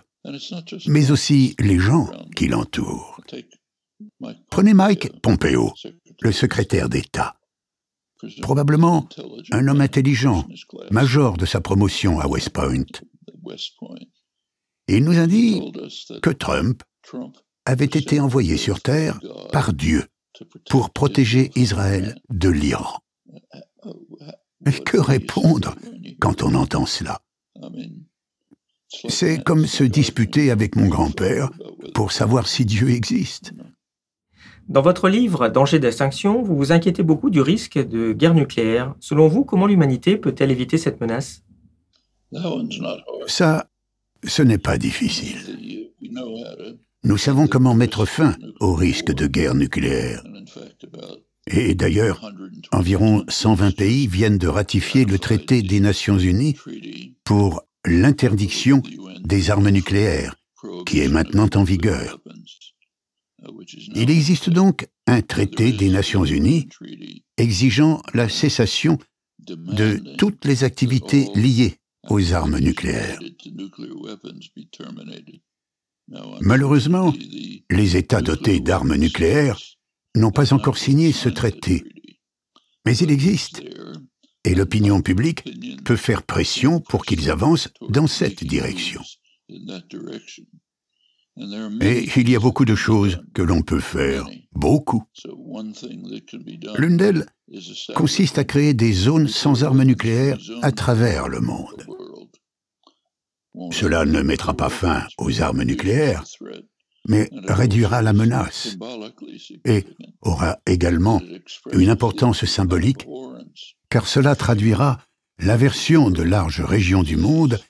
mais 0.86 1.10
aussi 1.10 1.54
les 1.58 1.78
gens 1.78 2.08
qui 2.34 2.48
l'entourent. 2.48 3.20
Prenez 4.50 4.74
Mike 4.74 5.20
Pompeo, 5.20 5.72
le 6.20 6.32
secrétaire 6.32 6.88
d'État. 6.88 7.36
Probablement 8.40 9.08
un 9.52 9.68
homme 9.68 9.80
intelligent, 9.80 10.46
major 10.90 11.36
de 11.36 11.46
sa 11.46 11.60
promotion 11.60 12.18
à 12.20 12.26
West 12.26 12.50
Point. 12.50 12.84
Il 14.88 15.04
nous 15.04 15.18
a 15.18 15.26
dit 15.26 15.60
que 16.22 16.30
Trump 16.30 16.82
avait 17.64 17.84
été 17.84 18.20
envoyé 18.20 18.56
sur 18.56 18.80
Terre 18.80 19.18
par 19.52 19.72
Dieu 19.72 20.04
pour 20.70 20.90
protéger 20.90 21.50
Israël 21.56 22.16
de 22.30 22.48
l'Iran. 22.48 23.00
Mais 24.64 24.72
que 24.72 24.98
répondre 24.98 25.74
quand 26.20 26.42
on 26.42 26.54
entend 26.54 26.86
cela? 26.86 27.20
C'est 29.08 29.42
comme 29.42 29.66
se 29.66 29.84
disputer 29.84 30.50
avec 30.50 30.76
mon 30.76 30.88
grand-père 30.88 31.50
pour 31.94 32.12
savoir 32.12 32.46
si 32.48 32.64
Dieu 32.64 32.90
existe. 32.90 33.52
Dans 34.68 34.82
votre 34.82 35.08
livre 35.08 35.48
Danger 35.48 35.78
d'extinction, 35.78 36.42
vous 36.42 36.56
vous 36.56 36.72
inquiétez 36.72 37.02
beaucoup 37.02 37.30
du 37.30 37.40
risque 37.40 37.78
de 37.78 38.12
guerre 38.12 38.34
nucléaire. 38.34 38.94
Selon 38.98 39.28
vous, 39.28 39.44
comment 39.44 39.66
l'humanité 39.66 40.16
peut-elle 40.16 40.50
éviter 40.50 40.76
cette 40.76 41.00
menace? 41.00 41.44
Ça, 43.28 43.68
ce 44.24 44.42
n'est 44.42 44.58
pas 44.58 44.76
difficile. 44.76 45.92
Nous 47.04 47.16
savons 47.16 47.46
comment 47.46 47.74
mettre 47.74 48.04
fin 48.04 48.36
au 48.58 48.74
risque 48.74 49.12
de 49.12 49.28
guerre 49.28 49.54
nucléaire. 49.54 50.24
Et 51.48 51.76
d'ailleurs, 51.76 52.28
environ 52.72 53.24
120 53.28 53.76
pays 53.76 54.08
viennent 54.08 54.38
de 54.38 54.48
ratifier 54.48 55.04
le 55.04 55.18
traité 55.20 55.62
des 55.62 55.78
Nations 55.78 56.18
Unies 56.18 56.56
pour 57.22 57.62
l'interdiction 57.86 58.82
des 59.20 59.50
armes 59.50 59.70
nucléaires, 59.70 60.36
qui 60.86 61.00
est 61.00 61.08
maintenant 61.08 61.48
en 61.54 61.64
vigueur. 61.64 62.18
Il 63.94 64.10
existe 64.10 64.50
donc 64.50 64.88
un 65.06 65.22
traité 65.22 65.72
des 65.72 65.90
Nations 65.90 66.24
Unies 66.24 66.68
exigeant 67.36 68.02
la 68.14 68.28
cessation 68.28 68.98
de 69.38 70.16
toutes 70.16 70.44
les 70.44 70.64
activités 70.64 71.28
liées 71.34 71.76
aux 72.08 72.32
armes 72.32 72.58
nucléaires. 72.58 73.18
Malheureusement, 76.40 77.12
les 77.70 77.96
États 77.96 78.22
dotés 78.22 78.60
d'armes 78.60 78.96
nucléaires 78.96 79.58
n'ont 80.14 80.30
pas 80.30 80.52
encore 80.52 80.78
signé 80.78 81.12
ce 81.12 81.28
traité. 81.28 81.84
Mais 82.84 82.96
il 82.96 83.10
existe, 83.10 83.62
et 84.46 84.54
l'opinion 84.54 85.02
publique 85.02 85.44
peut 85.84 85.96
faire 85.96 86.22
pression 86.22 86.80
pour 86.80 87.04
qu'ils 87.04 87.30
avancent 87.30 87.68
dans 87.90 88.06
cette 88.06 88.44
direction. 88.44 89.02
Et 91.82 92.08
il 92.16 92.30
y 92.30 92.36
a 92.36 92.40
beaucoup 92.40 92.64
de 92.64 92.74
choses 92.74 93.20
que 93.34 93.42
l'on 93.42 93.60
peut 93.60 93.80
faire, 93.80 94.26
beaucoup. 94.52 95.04
L'une 96.78 96.96
d'elles 96.96 97.26
consiste 97.94 98.38
à 98.38 98.44
créer 98.44 98.72
des 98.72 98.92
zones 98.92 99.28
sans 99.28 99.64
armes 99.64 99.82
nucléaires 99.82 100.38
à 100.62 100.72
travers 100.72 101.28
le 101.28 101.40
monde. 101.40 101.84
Cela 103.72 104.04
ne 104.04 104.22
mettra 104.22 104.54
pas 104.54 104.70
fin 104.70 105.06
aux 105.18 105.42
armes 105.42 105.64
nucléaires, 105.64 106.24
mais 107.08 107.28
réduira 107.48 108.02
la 108.02 108.12
menace 108.12 108.76
et 109.64 109.84
aura 110.22 110.58
également 110.66 111.20
une 111.72 111.90
importance 111.90 112.44
symbolique, 112.44 113.06
car 113.88 114.06
cela 114.06 114.34
traduira 114.34 115.00
l'aversion 115.38 116.10
de 116.10 116.22
larges 116.22 116.62
régions 116.62 117.02
du 117.02 117.16
monde 117.16 117.60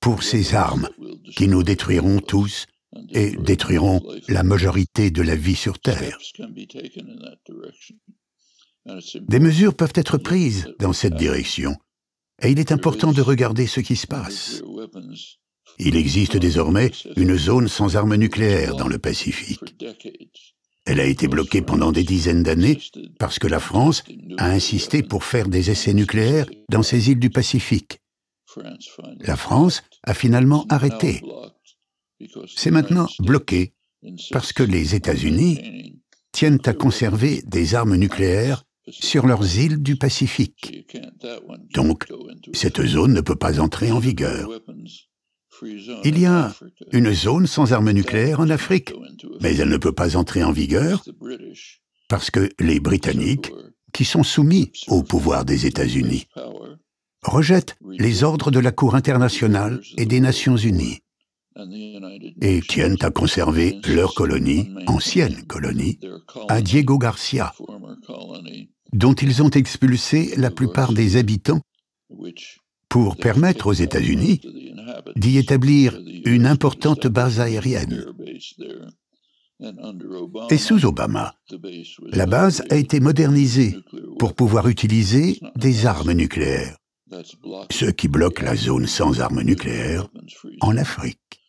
pour 0.00 0.22
ces 0.22 0.54
armes 0.54 0.88
qui 1.36 1.48
nous 1.48 1.62
détruiront 1.62 2.20
tous 2.20 2.66
et 3.10 3.36
détruiront 3.36 4.02
la 4.28 4.42
majorité 4.42 5.10
de 5.10 5.22
la 5.22 5.36
vie 5.36 5.54
sur 5.54 5.78
Terre. 5.78 6.18
Des 9.20 9.38
mesures 9.38 9.74
peuvent 9.74 9.92
être 9.94 10.18
prises 10.18 10.74
dans 10.80 10.92
cette 10.92 11.14
direction, 11.14 11.76
et 12.42 12.50
il 12.50 12.58
est 12.58 12.72
important 12.72 13.12
de 13.12 13.22
regarder 13.22 13.66
ce 13.66 13.80
qui 13.80 13.96
se 13.96 14.06
passe. 14.06 14.62
Il 15.78 15.96
existe 15.96 16.36
désormais 16.36 16.90
une 17.16 17.36
zone 17.36 17.68
sans 17.68 17.96
armes 17.96 18.16
nucléaires 18.16 18.76
dans 18.76 18.88
le 18.88 18.98
Pacifique. 18.98 19.60
Elle 20.84 21.00
a 21.00 21.06
été 21.06 21.28
bloquée 21.28 21.62
pendant 21.62 21.92
des 21.92 22.02
dizaines 22.02 22.42
d'années 22.42 22.78
parce 23.18 23.38
que 23.38 23.46
la 23.46 23.60
France 23.60 24.02
a 24.38 24.50
insisté 24.50 25.02
pour 25.02 25.24
faire 25.24 25.48
des 25.48 25.70
essais 25.70 25.94
nucléaires 25.94 26.46
dans 26.68 26.82
ces 26.82 27.10
îles 27.10 27.20
du 27.20 27.30
Pacifique. 27.30 28.00
La 29.20 29.36
France 29.36 29.82
a 30.02 30.14
finalement 30.14 30.66
arrêté. 30.68 31.22
C'est 32.54 32.70
maintenant 32.70 33.08
bloqué 33.20 33.74
parce 34.30 34.52
que 34.52 34.62
les 34.62 34.94
États-Unis 34.94 36.02
tiennent 36.32 36.60
à 36.64 36.72
conserver 36.72 37.42
des 37.46 37.74
armes 37.74 37.96
nucléaires 37.96 38.64
sur 38.88 39.26
leurs 39.26 39.58
îles 39.58 39.82
du 39.82 39.96
Pacifique. 39.96 40.86
Donc, 41.72 42.06
cette 42.52 42.84
zone 42.84 43.12
ne 43.12 43.20
peut 43.20 43.36
pas 43.36 43.60
entrer 43.60 43.92
en 43.92 44.00
vigueur. 44.00 44.48
Il 46.04 46.18
y 46.18 46.26
a 46.26 46.52
une 46.92 47.12
zone 47.12 47.46
sans 47.46 47.72
armes 47.72 47.92
nucléaires 47.92 48.40
en 48.40 48.50
Afrique, 48.50 48.92
mais 49.40 49.56
elle 49.56 49.68
ne 49.68 49.76
peut 49.76 49.92
pas 49.92 50.16
entrer 50.16 50.42
en 50.42 50.52
vigueur 50.52 51.04
parce 52.08 52.30
que 52.30 52.50
les 52.58 52.80
Britanniques, 52.80 53.50
qui 53.92 54.04
sont 54.04 54.22
soumis 54.22 54.72
au 54.88 55.02
pouvoir 55.02 55.44
des 55.44 55.66
États-Unis, 55.66 56.26
rejettent 57.22 57.76
les 57.98 58.24
ordres 58.24 58.50
de 58.50 58.58
la 58.58 58.72
Cour 58.72 58.94
internationale 58.94 59.80
et 59.96 60.06
des 60.06 60.20
Nations 60.20 60.56
unies 60.56 61.00
et 62.40 62.60
tiennent 62.62 62.96
à 63.02 63.10
conserver 63.10 63.78
leur 63.86 64.14
colonie, 64.14 64.70
ancienne 64.86 65.42
colonie, 65.46 65.98
à 66.48 66.62
Diego 66.62 66.98
Garcia, 66.98 67.52
dont 68.92 69.14
ils 69.14 69.42
ont 69.42 69.50
expulsé 69.50 70.34
la 70.36 70.50
plupart 70.50 70.92
des 70.92 71.16
habitants 71.16 71.60
pour 72.88 73.16
permettre 73.16 73.68
aux 73.68 73.72
États-Unis 73.72 74.40
d'y 75.16 75.38
établir 75.38 75.98
une 76.24 76.46
importante 76.46 77.06
base 77.06 77.40
aérienne. 77.40 78.04
Et 80.50 80.58
sous 80.58 80.84
Obama, 80.84 81.34
la 82.10 82.26
base 82.26 82.64
a 82.70 82.76
été 82.76 82.98
modernisée 83.00 83.76
pour 84.18 84.34
pouvoir 84.34 84.68
utiliser 84.68 85.38
des 85.56 85.86
armes 85.86 86.12
nucléaires, 86.12 86.76
ce 87.70 87.86
qui 87.86 88.08
bloque 88.08 88.42
la 88.42 88.56
zone 88.56 88.86
sans 88.86 89.20
armes 89.20 89.42
nucléaires 89.42 90.08
en 90.60 90.76
Afrique. 90.76 91.41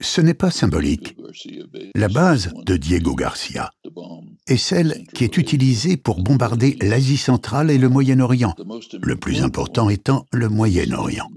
Ce 0.00 0.20
n'est 0.20 0.34
pas 0.34 0.50
symbolique. 0.50 1.16
La 1.94 2.08
base 2.08 2.52
de 2.64 2.76
Diego 2.76 3.14
Garcia 3.14 3.70
est 4.46 4.56
celle 4.56 5.04
qui 5.14 5.24
est 5.24 5.36
utilisée 5.36 5.96
pour 5.96 6.22
bombarder 6.22 6.76
l'Asie 6.80 7.16
centrale 7.16 7.70
et 7.70 7.78
le 7.78 7.88
Moyen-Orient, 7.88 8.54
le 9.02 9.16
plus 9.16 9.42
important 9.42 9.90
étant 9.90 10.26
le 10.32 10.48
Moyen-Orient. 10.48 11.28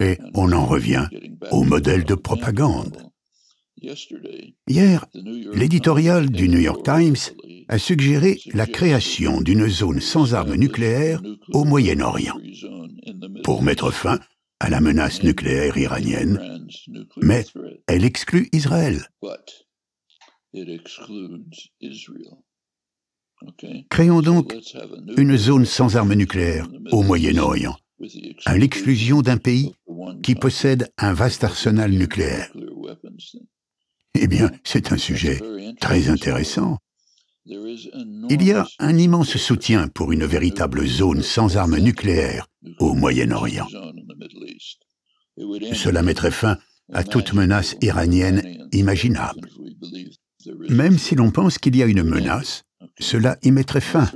Et 0.00 0.18
on 0.34 0.52
en 0.52 0.66
revient 0.66 1.06
au 1.50 1.62
modèle 1.62 2.04
de 2.04 2.14
propagande. 2.14 3.12
Hier, 4.68 5.06
l'éditorial 5.54 6.30
du 6.30 6.48
New 6.48 6.60
York 6.60 6.84
Times 6.84 7.16
a 7.68 7.78
suggéré 7.78 8.38
la 8.52 8.66
création 8.66 9.40
d'une 9.40 9.68
zone 9.68 10.00
sans 10.00 10.34
armes 10.34 10.54
nucléaires 10.54 11.22
au 11.52 11.64
Moyen-Orient. 11.64 12.38
pour 13.42 13.62
mettre 13.62 13.90
fin 13.90 14.20
à 14.62 14.70
la 14.70 14.80
menace 14.80 15.24
nucléaire 15.24 15.76
iranienne, 15.76 16.68
mais 17.20 17.44
elle 17.88 18.04
exclut 18.04 18.48
Israël. 18.52 19.02
Créons 23.90 24.22
donc 24.22 24.54
une 25.16 25.36
zone 25.36 25.64
sans 25.64 25.96
armes 25.96 26.14
nucléaires 26.14 26.68
au 26.92 27.02
Moyen-Orient, 27.02 27.76
à 28.46 28.56
l'exclusion 28.56 29.20
d'un 29.20 29.36
pays 29.36 29.72
qui 30.22 30.36
possède 30.36 30.92
un 30.96 31.12
vaste 31.12 31.42
arsenal 31.42 31.90
nucléaire. 31.90 32.52
Eh 34.14 34.28
bien, 34.28 34.48
c'est 34.62 34.92
un 34.92 34.98
sujet 34.98 35.40
très 35.80 36.08
intéressant. 36.08 36.78
Il 37.44 38.44
y 38.44 38.52
a 38.52 38.64
un 38.78 38.96
immense 38.96 39.36
soutien 39.36 39.88
pour 39.88 40.12
une 40.12 40.24
véritable 40.24 40.86
zone 40.86 41.22
sans 41.22 41.56
armes 41.56 41.78
nucléaires 41.78 42.46
au 42.78 42.94
Moyen-Orient. 42.94 43.66
Cela 45.36 46.02
mettrait 46.02 46.30
fin 46.30 46.58
à 46.92 47.04
toute 47.04 47.32
menace 47.32 47.76
iranienne 47.80 48.42
imaginable. 48.72 49.48
Même 50.68 50.98
si 50.98 51.14
l'on 51.14 51.30
pense 51.30 51.58
qu'il 51.58 51.76
y 51.76 51.82
a 51.82 51.86
une 51.86 52.02
menace, 52.02 52.64
cela 52.98 53.38
y 53.42 53.50
mettrait 53.50 53.80
fin. 53.80 54.10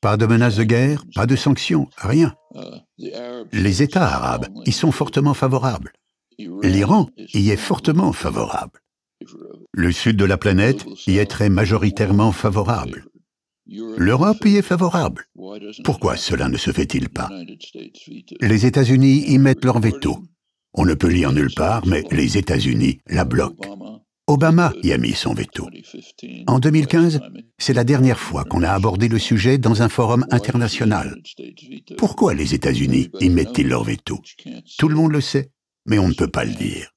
Pas 0.00 0.16
de 0.16 0.26
menace 0.26 0.56
de 0.56 0.64
guerre, 0.64 1.04
pas 1.14 1.26
de 1.26 1.36
sanctions, 1.36 1.88
rien. 1.96 2.34
Les 3.52 3.82
États 3.82 4.06
arabes 4.06 4.46
y 4.64 4.72
sont 4.72 4.92
fortement 4.92 5.34
favorables. 5.34 5.92
L'Iran 6.38 7.08
y 7.34 7.50
est 7.50 7.56
fortement 7.56 8.12
favorable. 8.12 8.80
Le 9.72 9.92
sud 9.92 10.16
de 10.16 10.24
la 10.24 10.36
planète 10.36 10.84
y 11.06 11.18
est 11.18 11.26
très 11.26 11.48
majoritairement 11.48 12.32
favorable. 12.32 13.06
L'Europe 13.68 14.44
y 14.44 14.56
est 14.56 14.62
favorable. 14.62 15.26
Pourquoi 15.84 16.16
cela 16.16 16.48
ne 16.48 16.56
se 16.56 16.70
fait-il 16.70 17.08
pas? 17.08 17.30
Les 18.40 18.66
États-Unis 18.66 19.24
y 19.26 19.38
mettent 19.38 19.64
leur 19.64 19.80
veto. 19.80 20.18
On 20.74 20.84
ne 20.84 20.94
peut 20.94 21.08
lire 21.08 21.32
nulle 21.32 21.52
part, 21.54 21.86
mais 21.86 22.04
les 22.10 22.36
États-Unis 22.38 23.00
la 23.06 23.24
bloquent. 23.24 24.02
Obama 24.28 24.72
y 24.82 24.92
a 24.92 24.98
mis 24.98 25.12
son 25.12 25.34
veto. 25.34 25.68
En 26.48 26.58
2015, 26.58 27.20
c'est 27.58 27.72
la 27.72 27.84
dernière 27.84 28.18
fois 28.18 28.44
qu'on 28.44 28.62
a 28.62 28.70
abordé 28.70 29.08
le 29.08 29.20
sujet 29.20 29.56
dans 29.56 29.82
un 29.82 29.88
forum 29.88 30.26
international. 30.30 31.16
Pourquoi 31.96 32.34
les 32.34 32.52
États-Unis 32.52 33.10
y 33.20 33.30
mettent-ils 33.30 33.68
leur 33.68 33.84
veto? 33.84 34.20
Tout 34.78 34.88
le 34.88 34.96
monde 34.96 35.12
le 35.12 35.20
sait, 35.20 35.50
mais 35.86 35.98
on 35.98 36.08
ne 36.08 36.14
peut 36.14 36.30
pas 36.30 36.44
le 36.44 36.54
dire. 36.54 36.90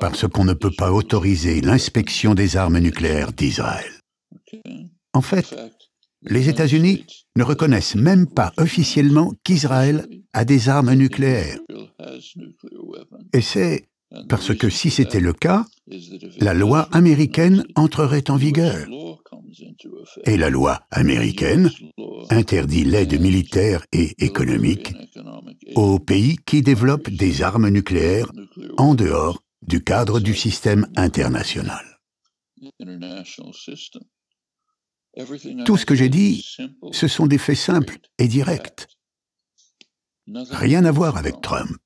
Parce 0.00 0.26
qu'on 0.26 0.44
ne 0.44 0.54
peut 0.54 0.74
pas 0.76 0.92
autoriser 0.92 1.60
l'inspection 1.60 2.34
des 2.34 2.56
armes 2.56 2.78
nucléaires 2.78 3.32
d'Israël. 3.32 3.92
En 5.12 5.22
fait, 5.22 5.54
les 6.22 6.48
États-Unis 6.48 7.04
ne 7.36 7.44
reconnaissent 7.44 7.94
même 7.94 8.26
pas 8.26 8.52
officiellement 8.56 9.32
qu'Israël 9.44 10.06
a 10.32 10.44
des 10.44 10.68
armes 10.68 10.94
nucléaires. 10.94 11.58
Et 13.32 13.40
c'est 13.40 13.88
parce 14.28 14.54
que 14.54 14.70
si 14.70 14.90
c'était 14.90 15.20
le 15.20 15.32
cas, 15.32 15.66
la 16.40 16.54
loi 16.54 16.88
américaine 16.92 17.64
entrerait 17.74 18.30
en 18.30 18.36
vigueur. 18.36 18.86
Et 20.24 20.36
la 20.36 20.50
loi 20.50 20.80
américaine 20.90 21.70
interdit 22.30 22.84
l'aide 22.84 23.20
militaire 23.20 23.84
et 23.92 24.14
économique 24.18 24.94
aux 25.74 25.98
pays 25.98 26.36
qui 26.46 26.62
développent 26.62 27.10
des 27.10 27.42
armes 27.42 27.68
nucléaires 27.68 28.30
en 28.76 28.94
dehors 28.94 29.42
du 29.62 29.82
cadre 29.82 30.20
du 30.20 30.34
système 30.34 30.86
international. 30.96 31.84
Tout 35.64 35.76
ce 35.76 35.86
que 35.86 35.94
j'ai 35.94 36.08
dit, 36.08 36.46
ce 36.92 37.08
sont 37.08 37.26
des 37.26 37.38
faits 37.38 37.56
simples 37.56 37.98
et 38.18 38.28
directs. 38.28 38.86
Rien 40.50 40.84
à 40.84 40.92
voir 40.92 41.16
avec 41.16 41.40
Trump. 41.40 41.78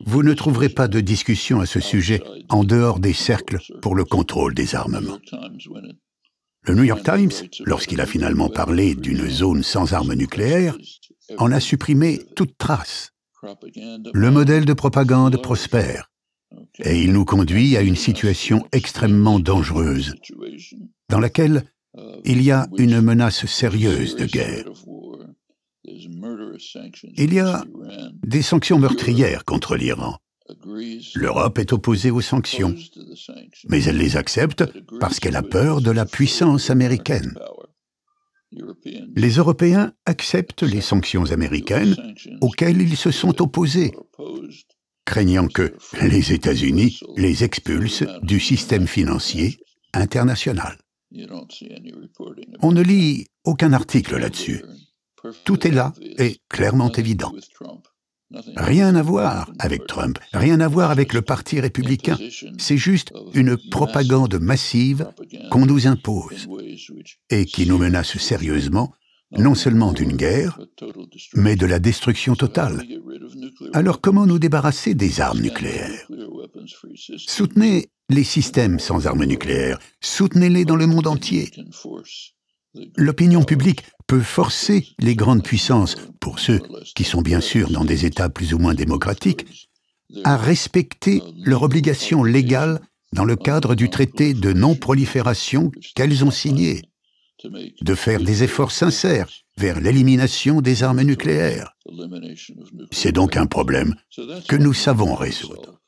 Vous 0.00 0.22
ne 0.22 0.34
trouverez 0.34 0.68
pas 0.68 0.88
de 0.88 1.00
discussion 1.00 1.60
à 1.60 1.66
ce 1.66 1.80
sujet 1.80 2.22
en 2.48 2.64
dehors 2.64 3.00
des 3.00 3.12
cercles 3.12 3.58
pour 3.80 3.94
le 3.94 4.04
contrôle 4.04 4.54
des 4.54 4.74
armements. 4.74 5.18
Le 6.64 6.74
New 6.74 6.84
York 6.84 7.02
Times, 7.02 7.48
lorsqu'il 7.64 8.00
a 8.00 8.06
finalement 8.06 8.48
parlé 8.48 8.94
d'une 8.94 9.28
zone 9.28 9.62
sans 9.62 9.94
armes 9.94 10.14
nucléaires, 10.14 10.76
en 11.38 11.50
a 11.50 11.60
supprimé 11.60 12.20
toute 12.36 12.56
trace. 12.56 13.10
Le 14.14 14.30
modèle 14.30 14.64
de 14.64 14.72
propagande 14.72 15.42
prospère 15.42 16.12
et 16.78 17.02
il 17.02 17.12
nous 17.12 17.24
conduit 17.24 17.76
à 17.76 17.82
une 17.82 17.96
situation 17.96 18.66
extrêmement 18.72 19.38
dangereuse 19.40 20.14
dans 21.12 21.20
laquelle 21.20 21.64
il 22.24 22.42
y 22.42 22.50
a 22.50 22.66
une 22.78 23.02
menace 23.02 23.44
sérieuse 23.44 24.16
de 24.16 24.24
guerre. 24.24 24.64
Il 27.18 27.34
y 27.34 27.38
a 27.38 27.64
des 28.24 28.40
sanctions 28.40 28.78
meurtrières 28.78 29.44
contre 29.44 29.76
l'Iran. 29.76 30.16
L'Europe 31.14 31.58
est 31.58 31.74
opposée 31.74 32.10
aux 32.10 32.22
sanctions, 32.22 32.74
mais 33.68 33.84
elle 33.84 33.98
les 33.98 34.16
accepte 34.16 34.64
parce 35.00 35.20
qu'elle 35.20 35.36
a 35.36 35.42
peur 35.42 35.82
de 35.82 35.90
la 35.90 36.06
puissance 36.06 36.70
américaine. 36.70 37.34
Les 39.14 39.32
Européens 39.32 39.92
acceptent 40.06 40.62
les 40.62 40.80
sanctions 40.80 41.30
américaines 41.30 41.94
auxquelles 42.40 42.80
ils 42.80 42.96
se 42.96 43.10
sont 43.10 43.42
opposés, 43.42 43.92
craignant 45.04 45.48
que 45.48 45.74
les 46.00 46.32
États-Unis 46.32 47.00
les 47.18 47.44
expulsent 47.44 48.06
du 48.22 48.40
système 48.40 48.86
financier 48.86 49.58
international. 49.92 50.78
On 52.60 52.72
ne 52.72 52.82
lit 52.82 53.26
aucun 53.44 53.72
article 53.72 54.18
là-dessus. 54.18 54.62
Tout 55.44 55.66
est 55.66 55.70
là 55.70 55.92
et 56.18 56.38
clairement 56.48 56.90
évident. 56.92 57.32
Rien 58.56 58.94
à 58.96 59.02
voir 59.02 59.52
avec 59.58 59.86
Trump, 59.86 60.18
rien 60.32 60.60
à 60.60 60.68
voir 60.68 60.90
avec 60.90 61.12
le 61.12 61.20
Parti 61.22 61.60
républicain. 61.60 62.18
C'est 62.58 62.78
juste 62.78 63.12
une 63.34 63.58
propagande 63.70 64.38
massive 64.40 65.10
qu'on 65.50 65.66
nous 65.66 65.86
impose 65.86 66.48
et 67.28 67.44
qui 67.44 67.66
nous 67.66 67.78
menace 67.78 68.16
sérieusement, 68.16 68.94
non 69.32 69.54
seulement 69.54 69.92
d'une 69.92 70.16
guerre, 70.16 70.58
mais 71.34 71.56
de 71.56 71.66
la 71.66 71.78
destruction 71.78 72.34
totale. 72.34 72.82
Alors 73.74 74.00
comment 74.00 74.26
nous 74.26 74.38
débarrasser 74.38 74.94
des 74.94 75.20
armes 75.20 75.40
nucléaires? 75.40 76.06
Soutenez 77.18 77.90
les 78.12 78.24
systèmes 78.24 78.78
sans 78.78 79.06
armes 79.06 79.24
nucléaires, 79.24 79.78
soutenez-les 80.00 80.64
dans 80.64 80.76
le 80.76 80.86
monde 80.86 81.06
entier. 81.06 81.50
L'opinion 82.96 83.42
publique 83.42 83.82
peut 84.06 84.20
forcer 84.20 84.86
les 84.98 85.14
grandes 85.14 85.42
puissances, 85.42 85.96
pour 86.20 86.38
ceux 86.38 86.60
qui 86.94 87.04
sont 87.04 87.22
bien 87.22 87.40
sûr 87.40 87.70
dans 87.70 87.84
des 87.84 88.06
États 88.06 88.28
plus 88.28 88.54
ou 88.54 88.58
moins 88.58 88.74
démocratiques, 88.74 89.68
à 90.24 90.36
respecter 90.36 91.22
leurs 91.44 91.62
obligations 91.62 92.22
légales 92.22 92.80
dans 93.12 93.24
le 93.24 93.36
cadre 93.36 93.74
du 93.74 93.90
traité 93.90 94.32
de 94.34 94.52
non-prolifération 94.52 95.70
qu'elles 95.94 96.24
ont 96.24 96.30
signé, 96.30 96.82
de 97.44 97.94
faire 97.94 98.20
des 98.20 98.42
efforts 98.42 98.72
sincères 98.72 99.28
vers 99.58 99.80
l'élimination 99.80 100.60
des 100.60 100.82
armes 100.82 101.02
nucléaires. 101.02 101.76
C'est 102.90 103.12
donc 103.12 103.36
un 103.36 103.46
problème 103.46 103.94
que 104.48 104.56
nous 104.56 104.72
savons 104.72 105.14
résoudre. 105.14 105.81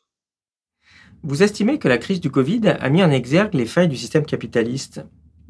Vous 1.26 1.42
estimez 1.42 1.78
que 1.78 1.88
la 1.88 1.96
crise 1.96 2.20
du 2.20 2.30
Covid 2.30 2.76
a 2.78 2.90
mis 2.90 3.02
en 3.02 3.10
exergue 3.10 3.54
les 3.54 3.64
failles 3.64 3.88
du 3.88 3.96
système 3.96 4.26
capitaliste. 4.26 5.00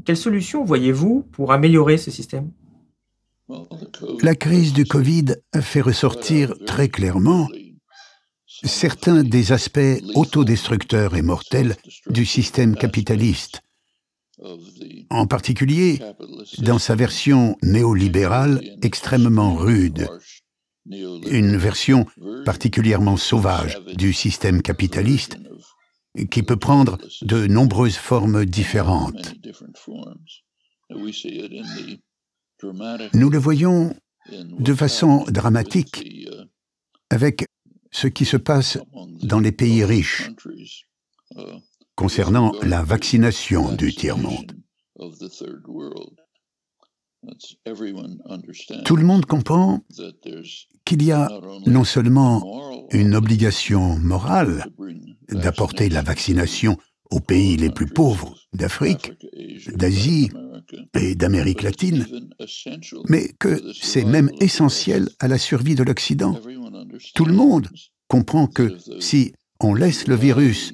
Quelle 0.04 0.16
solution 0.16 0.64
voyez-vous 0.64 1.26
pour 1.32 1.50
améliorer 1.50 1.98
ce 1.98 2.12
système? 2.12 2.52
La 4.22 4.36
crise 4.36 4.72
du 4.72 4.84
Covid 4.84 5.34
a 5.52 5.60
fait 5.60 5.80
ressortir 5.80 6.54
très 6.64 6.88
clairement 6.88 7.48
certains 8.46 9.24
des 9.24 9.50
aspects 9.50 10.00
autodestructeurs 10.14 11.16
et 11.16 11.22
mortels 11.22 11.76
du 12.08 12.24
système 12.24 12.76
capitaliste, 12.76 13.62
en 15.10 15.26
particulier 15.26 15.98
dans 16.58 16.78
sa 16.78 16.94
version 16.94 17.56
néolibérale 17.64 18.62
extrêmement 18.82 19.56
rude, 19.56 20.06
une 20.86 21.56
version 21.56 22.06
particulièrement 22.44 23.16
sauvage 23.16 23.80
du 23.96 24.12
système 24.12 24.62
capitaliste 24.62 25.36
qui 26.30 26.42
peut 26.42 26.56
prendre 26.56 26.98
de 27.22 27.46
nombreuses 27.46 27.96
formes 27.96 28.44
différentes. 28.44 29.34
Nous 33.14 33.30
le 33.30 33.38
voyons 33.38 33.94
de 34.30 34.74
façon 34.74 35.24
dramatique 35.28 36.04
avec 37.10 37.46
ce 37.90 38.06
qui 38.08 38.24
se 38.24 38.36
passe 38.36 38.78
dans 39.22 39.40
les 39.40 39.52
pays 39.52 39.84
riches 39.84 40.30
concernant 41.94 42.52
la 42.62 42.82
vaccination 42.82 43.72
du 43.74 43.94
tiers-monde. 43.94 44.52
Tout 48.84 48.96
le 48.96 49.04
monde 49.04 49.26
comprend 49.26 49.80
qu'il 50.84 51.02
y 51.02 51.12
a 51.12 51.28
non 51.66 51.84
seulement 51.84 52.86
une 52.90 53.14
obligation 53.14 53.96
morale 53.98 54.66
d'apporter 55.34 55.88
la 55.88 56.02
vaccination 56.02 56.76
aux 57.10 57.20
pays 57.20 57.56
les 57.56 57.70
plus 57.70 57.86
pauvres 57.86 58.34
d'Afrique, 58.52 59.12
d'Asie 59.74 60.30
et 60.94 61.14
d'Amérique 61.14 61.62
latine, 61.62 62.06
mais 63.08 63.28
que 63.38 63.60
c'est 63.80 64.04
même 64.04 64.30
essentiel 64.40 65.08
à 65.20 65.28
la 65.28 65.38
survie 65.38 65.74
de 65.74 65.82
l'Occident. 65.82 66.38
Tout 67.14 67.24
le 67.24 67.34
monde 67.34 67.68
comprend 68.08 68.46
que 68.46 68.76
si 69.00 69.32
on 69.60 69.74
laisse 69.74 70.06
le 70.06 70.16
virus 70.16 70.72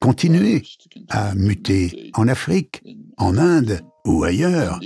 continuer 0.00 0.62
à 1.08 1.34
muter 1.34 2.10
en 2.14 2.26
Afrique, 2.26 2.82
en 3.16 3.36
Inde 3.36 3.80
ou 4.04 4.24
ailleurs, 4.24 4.80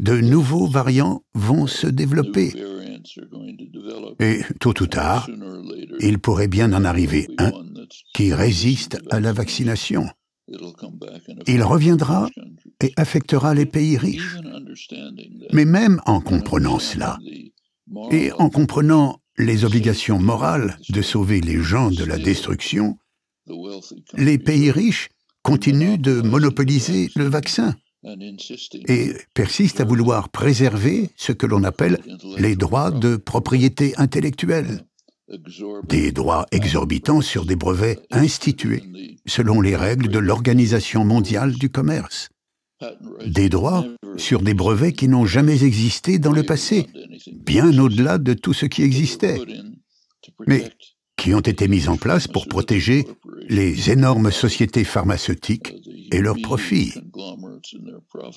de 0.00 0.20
nouveaux 0.20 0.66
variants 0.66 1.22
vont 1.34 1.66
se 1.66 1.86
développer. 1.86 2.52
Et 4.18 4.40
tôt 4.58 4.74
ou 4.82 4.86
tard, 4.86 5.28
il 6.00 6.18
pourrait 6.18 6.48
bien 6.48 6.72
en 6.72 6.84
arriver 6.84 7.28
un 7.38 7.52
qui 8.14 8.32
résiste 8.32 8.98
à 9.10 9.20
la 9.20 9.32
vaccination. 9.32 10.06
Il 11.46 11.62
reviendra 11.62 12.28
et 12.82 12.92
affectera 12.96 13.54
les 13.54 13.66
pays 13.66 13.96
riches. 13.96 14.36
Mais 15.52 15.64
même 15.64 16.00
en 16.06 16.20
comprenant 16.20 16.78
cela, 16.78 17.18
et 18.10 18.32
en 18.32 18.48
comprenant 18.50 19.20
les 19.38 19.64
obligations 19.64 20.18
morales 20.18 20.78
de 20.88 21.02
sauver 21.02 21.40
les 21.40 21.60
gens 21.60 21.90
de 21.90 22.04
la 22.04 22.18
destruction, 22.18 22.98
les 24.16 24.38
pays 24.38 24.70
riches 24.70 25.10
continuent 25.42 25.98
de 25.98 26.20
monopoliser 26.22 27.10
le 27.14 27.24
vaccin 27.24 27.76
et 28.88 29.12
persistent 29.34 29.80
à 29.80 29.84
vouloir 29.84 30.28
préserver 30.28 31.10
ce 31.16 31.32
que 31.32 31.46
l'on 31.46 31.64
appelle 31.64 32.00
les 32.38 32.56
droits 32.56 32.90
de 32.90 33.16
propriété 33.16 33.94
intellectuelle, 33.96 34.84
des 35.88 36.12
droits 36.12 36.46
exorbitants 36.52 37.20
sur 37.20 37.44
des 37.44 37.56
brevets 37.56 38.00
institués 38.10 38.82
selon 39.26 39.60
les 39.60 39.74
règles 39.74 40.08
de 40.08 40.18
l'Organisation 40.18 41.04
mondiale 41.04 41.54
du 41.54 41.68
commerce, 41.68 42.28
des 43.26 43.48
droits 43.48 43.84
sur 44.16 44.42
des 44.42 44.54
brevets 44.54 44.92
qui 44.92 45.08
n'ont 45.08 45.26
jamais 45.26 45.64
existé 45.64 46.18
dans 46.18 46.32
le 46.32 46.42
passé, 46.42 46.86
bien 47.44 47.76
au-delà 47.78 48.18
de 48.18 48.34
tout 48.34 48.52
ce 48.52 48.66
qui 48.66 48.82
existait, 48.82 49.40
mais 50.46 50.70
qui 51.16 51.34
ont 51.34 51.40
été 51.40 51.66
mis 51.66 51.88
en 51.88 51.96
place 51.96 52.28
pour 52.28 52.46
protéger 52.46 53.06
les 53.48 53.90
énormes 53.90 54.30
sociétés 54.30 54.84
pharmaceutiques 54.84 55.74
et 56.12 56.20
leurs 56.20 56.40
profits. 56.40 56.92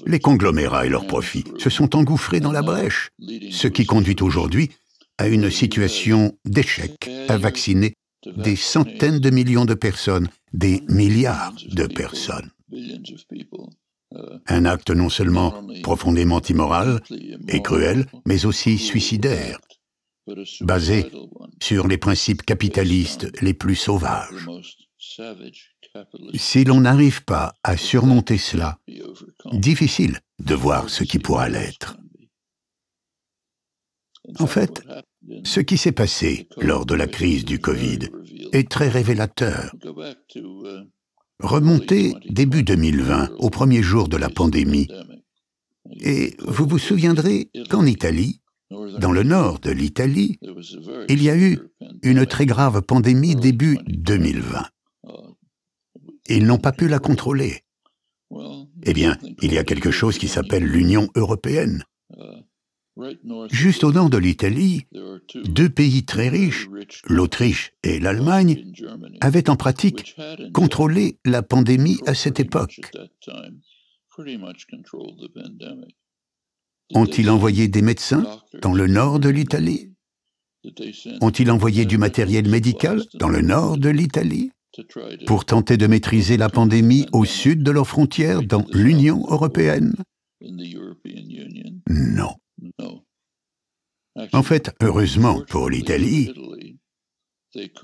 Les 0.08 0.19
conglomérats 0.19 0.86
et 0.86 0.89
leurs 0.89 1.06
profits 1.06 1.43
se 1.58 1.69
sont 1.69 1.95
engouffrés 1.95 2.39
dans 2.39 2.52
la 2.52 2.62
brèche, 2.62 3.12
ce 3.52 3.67
qui 3.67 3.86
conduit 3.86 4.15
aujourd'hui 4.21 4.71
à 5.19 5.27
une 5.27 5.51
situation 5.51 6.34
d'échec 6.45 7.10
à 7.27 7.38
vacciner 7.38 7.93
des 8.25 8.55
centaines 8.55 9.19
de 9.19 9.29
millions 9.29 9.65
de 9.65 9.73
personnes, 9.73 10.29
des 10.53 10.82
milliards 10.88 11.53
de 11.65 11.88
personnes. 11.88 12.49
Un 14.47 14.65
acte 14.65 14.91
non 14.91 15.10
seulement 15.10 15.53
profondément 15.84 16.41
immoral 16.41 17.01
et 17.49 17.62
cruel, 17.62 18.05
mais 18.25 18.45
aussi 18.45 18.77
suicidaire, 18.77 19.60
basé 20.62 21.12
sur 21.62 21.88
les 21.88 21.97
principes 21.97 22.43
capitalistes 22.43 23.27
les 23.41 23.53
plus 23.53 23.75
sauvages. 23.75 24.47
Si 26.36 26.63
l'on 26.63 26.82
n'arrive 26.82 27.25
pas 27.25 27.53
à 27.63 27.75
surmonter 27.75 28.38
cela, 28.38 28.79
difficile 29.51 30.19
de 30.39 30.55
voir 30.55 30.89
ce 30.89 31.03
qui 31.03 31.19
pourra 31.19 31.49
l'être. 31.49 31.97
En 34.38 34.47
fait, 34.47 34.84
ce 35.43 35.59
qui 35.59 35.77
s'est 35.77 35.91
passé 35.91 36.47
lors 36.57 36.85
de 36.85 36.95
la 36.95 37.07
crise 37.07 37.45
du 37.45 37.59
Covid 37.59 37.99
est 38.51 38.69
très 38.69 38.89
révélateur. 38.89 39.75
Remontez 41.39 42.13
début 42.29 42.63
2020, 42.63 43.31
au 43.39 43.49
premier 43.49 43.81
jour 43.81 44.09
de 44.09 44.17
la 44.17 44.29
pandémie, 44.29 44.87
et 46.01 46.35
vous 46.45 46.65
vous 46.67 46.77
souviendrez 46.77 47.49
qu'en 47.69 47.85
Italie, 47.85 48.41
dans 48.99 49.11
le 49.11 49.23
nord 49.23 49.59
de 49.59 49.71
l'Italie, 49.71 50.39
il 51.07 51.23
y 51.23 51.29
a 51.29 51.37
eu 51.37 51.57
une 52.03 52.25
très 52.25 52.45
grave 52.45 52.81
pandémie 52.81 53.35
début 53.35 53.79
2020. 53.87 54.65
Ils 56.27 56.45
n'ont 56.45 56.59
pas 56.59 56.71
pu 56.71 56.87
la 56.87 56.99
contrôler. 56.99 57.63
Eh 58.83 58.93
bien, 58.93 59.17
il 59.41 59.53
y 59.53 59.57
a 59.57 59.63
quelque 59.63 59.91
chose 59.91 60.17
qui 60.17 60.27
s'appelle 60.27 60.63
l'Union 60.63 61.09
européenne. 61.15 61.83
Juste 63.51 63.83
au 63.83 63.91
nord 63.91 64.09
de 64.09 64.17
l'Italie, 64.17 64.85
deux 65.45 65.69
pays 65.69 66.03
très 66.03 66.29
riches, 66.29 66.67
l'Autriche 67.07 67.73
et 67.83 67.99
l'Allemagne, 67.99 68.73
avaient 69.21 69.49
en 69.49 69.55
pratique 69.55 70.15
contrôlé 70.53 71.17
la 71.25 71.41
pandémie 71.41 71.99
à 72.05 72.13
cette 72.13 72.39
époque. 72.39 72.81
Ont-ils 76.95 77.29
envoyé 77.29 77.67
des 77.67 77.81
médecins 77.81 78.25
dans 78.62 78.73
le 78.73 78.88
nord 78.88 79.19
de 79.19 79.29
l'Italie? 79.29 79.93
Ont-ils 81.21 81.51
envoyé 81.51 81.85
du 81.85 81.97
matériel 81.97 82.49
médical 82.49 83.01
dans 83.15 83.29
le 83.29 83.41
nord 83.41 83.77
de 83.77 83.89
l'Italie? 83.89 84.51
Pour 85.25 85.45
tenter 85.45 85.77
de 85.77 85.88
maîtriser 85.88 86.38
la 86.38 86.49
pandémie 86.49 87.05
au 87.12 87.25
sud 87.25 87.63
de 87.63 87.71
leurs 87.71 87.88
frontières 87.88 88.43
dans 88.43 88.65
l'Union 88.71 89.25
européenne? 89.27 89.95
Non. 91.89 92.35
En 94.34 94.43
fait, 94.43 94.72
heureusement 94.82 95.41
pour 95.48 95.69
l'Italie, 95.69 96.34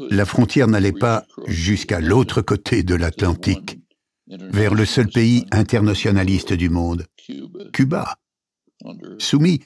la 0.10 0.26
frontière 0.26 0.68
n'allait 0.68 0.92
pas 0.92 1.26
jusqu'à 1.48 2.00
l'autre 2.00 2.42
côté 2.42 2.84
de 2.84 2.96
l'Atlantique, 2.96 3.80
vers 4.28 4.74
le 4.74 4.86
seul 4.86 5.08
pays 5.08 5.46
internationaliste 5.52 6.54
du 6.54 6.70
monde, 6.70 7.06
Cuba 7.74 8.18
soumis 9.20 9.62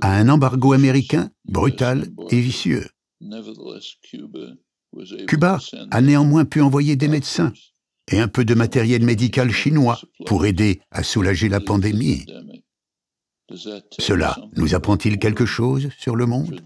à 0.00 0.16
un 0.16 0.28
embargo 0.28 0.72
américain 0.72 1.30
brutal 1.44 2.08
et 2.30 2.40
vicieux. 2.40 2.86
Cuba 5.26 5.58
a 5.90 6.00
néanmoins 6.00 6.44
pu 6.44 6.60
envoyer 6.60 6.96
des 6.96 7.08
médecins 7.08 7.52
et 8.10 8.20
un 8.20 8.28
peu 8.28 8.44
de 8.44 8.54
matériel 8.54 9.02
médical 9.04 9.50
chinois 9.50 10.00
pour 10.26 10.46
aider 10.46 10.80
à 10.90 11.02
soulager 11.02 11.48
la 11.48 11.60
pandémie. 11.60 12.26
Cela 13.98 14.36
nous 14.56 14.74
apprend-il 14.74 15.18
quelque 15.18 15.46
chose 15.46 15.90
sur 15.98 16.16
le 16.16 16.26
monde? 16.26 16.60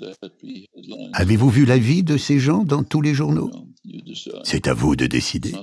Avez-vous 1.13 1.51
vu 1.51 1.65
la 1.65 1.79
vie 1.79 2.03
de 2.03 2.17
ces 2.17 2.39
gens 2.39 2.65
dans 2.65 2.83
tous 2.83 3.01
les 3.01 3.15
journaux? 3.15 3.51
C'est 4.45 4.69
à 4.69 4.75
vous 4.75 4.97
de 4.97 5.07
décider. 5.07 5.55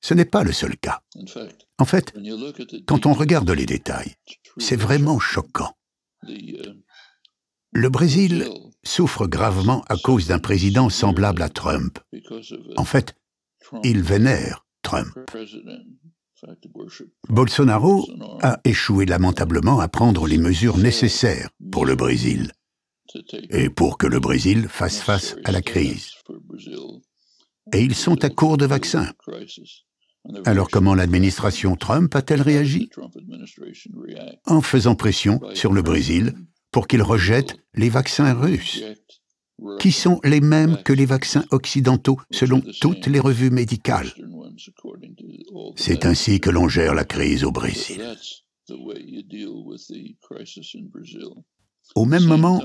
Ce 0.00 0.14
n'est 0.14 0.24
pas 0.24 0.44
le 0.44 0.52
seul 0.52 0.76
cas. 0.76 1.00
En 1.78 1.84
fait, 1.84 2.14
quand 2.86 3.06
on 3.06 3.12
regarde 3.12 3.50
les 3.50 3.66
détails, 3.66 4.14
c'est 4.58 4.76
vraiment 4.76 5.18
choquant. 5.18 5.72
Le 7.72 7.88
Brésil 7.88 8.48
souffre 8.84 9.26
gravement 9.26 9.82
à 9.88 9.96
cause 9.96 10.28
d'un 10.28 10.38
président 10.38 10.88
semblable 10.88 11.42
à 11.42 11.48
Trump. 11.48 11.98
En 12.76 12.84
fait, 12.84 13.14
il 13.84 14.02
vénère 14.02 14.66
Trump. 14.82 15.12
Bolsonaro 17.28 18.06
a 18.42 18.60
échoué 18.64 19.06
lamentablement 19.06 19.80
à 19.80 19.88
prendre 19.88 20.26
les 20.26 20.38
mesures 20.38 20.78
nécessaires 20.78 21.50
pour 21.72 21.86
le 21.86 21.94
Brésil 21.94 22.52
et 23.50 23.70
pour 23.70 23.98
que 23.98 24.06
le 24.06 24.20
Brésil 24.20 24.66
fasse 24.68 25.00
face 25.00 25.36
à 25.44 25.52
la 25.52 25.62
crise. 25.62 26.10
Et 27.72 27.82
ils 27.82 27.94
sont 27.94 28.22
à 28.24 28.30
court 28.30 28.58
de 28.58 28.66
vaccins. 28.66 29.10
Alors 30.44 30.68
comment 30.68 30.94
l'administration 30.94 31.76
Trump 31.76 32.14
a-t-elle 32.14 32.42
réagi 32.42 32.90
En 34.44 34.60
faisant 34.60 34.94
pression 34.94 35.40
sur 35.54 35.72
le 35.72 35.82
Brésil 35.82 36.34
pour 36.72 36.88
qu'il 36.88 37.02
rejette 37.02 37.56
les 37.74 37.88
vaccins 37.88 38.34
russes, 38.34 38.82
qui 39.78 39.92
sont 39.92 40.20
les 40.24 40.40
mêmes 40.40 40.82
que 40.82 40.92
les 40.92 41.06
vaccins 41.06 41.44
occidentaux 41.50 42.20
selon 42.30 42.62
toutes 42.80 43.06
les 43.06 43.20
revues 43.20 43.50
médicales. 43.50 44.12
C'est 45.76 46.06
ainsi 46.06 46.40
que 46.40 46.50
l'on 46.50 46.68
gère 46.68 46.94
la 46.94 47.04
crise 47.04 47.44
au 47.44 47.52
Brésil. 47.52 48.02
Au 51.94 52.04
même 52.04 52.24
moment, 52.24 52.62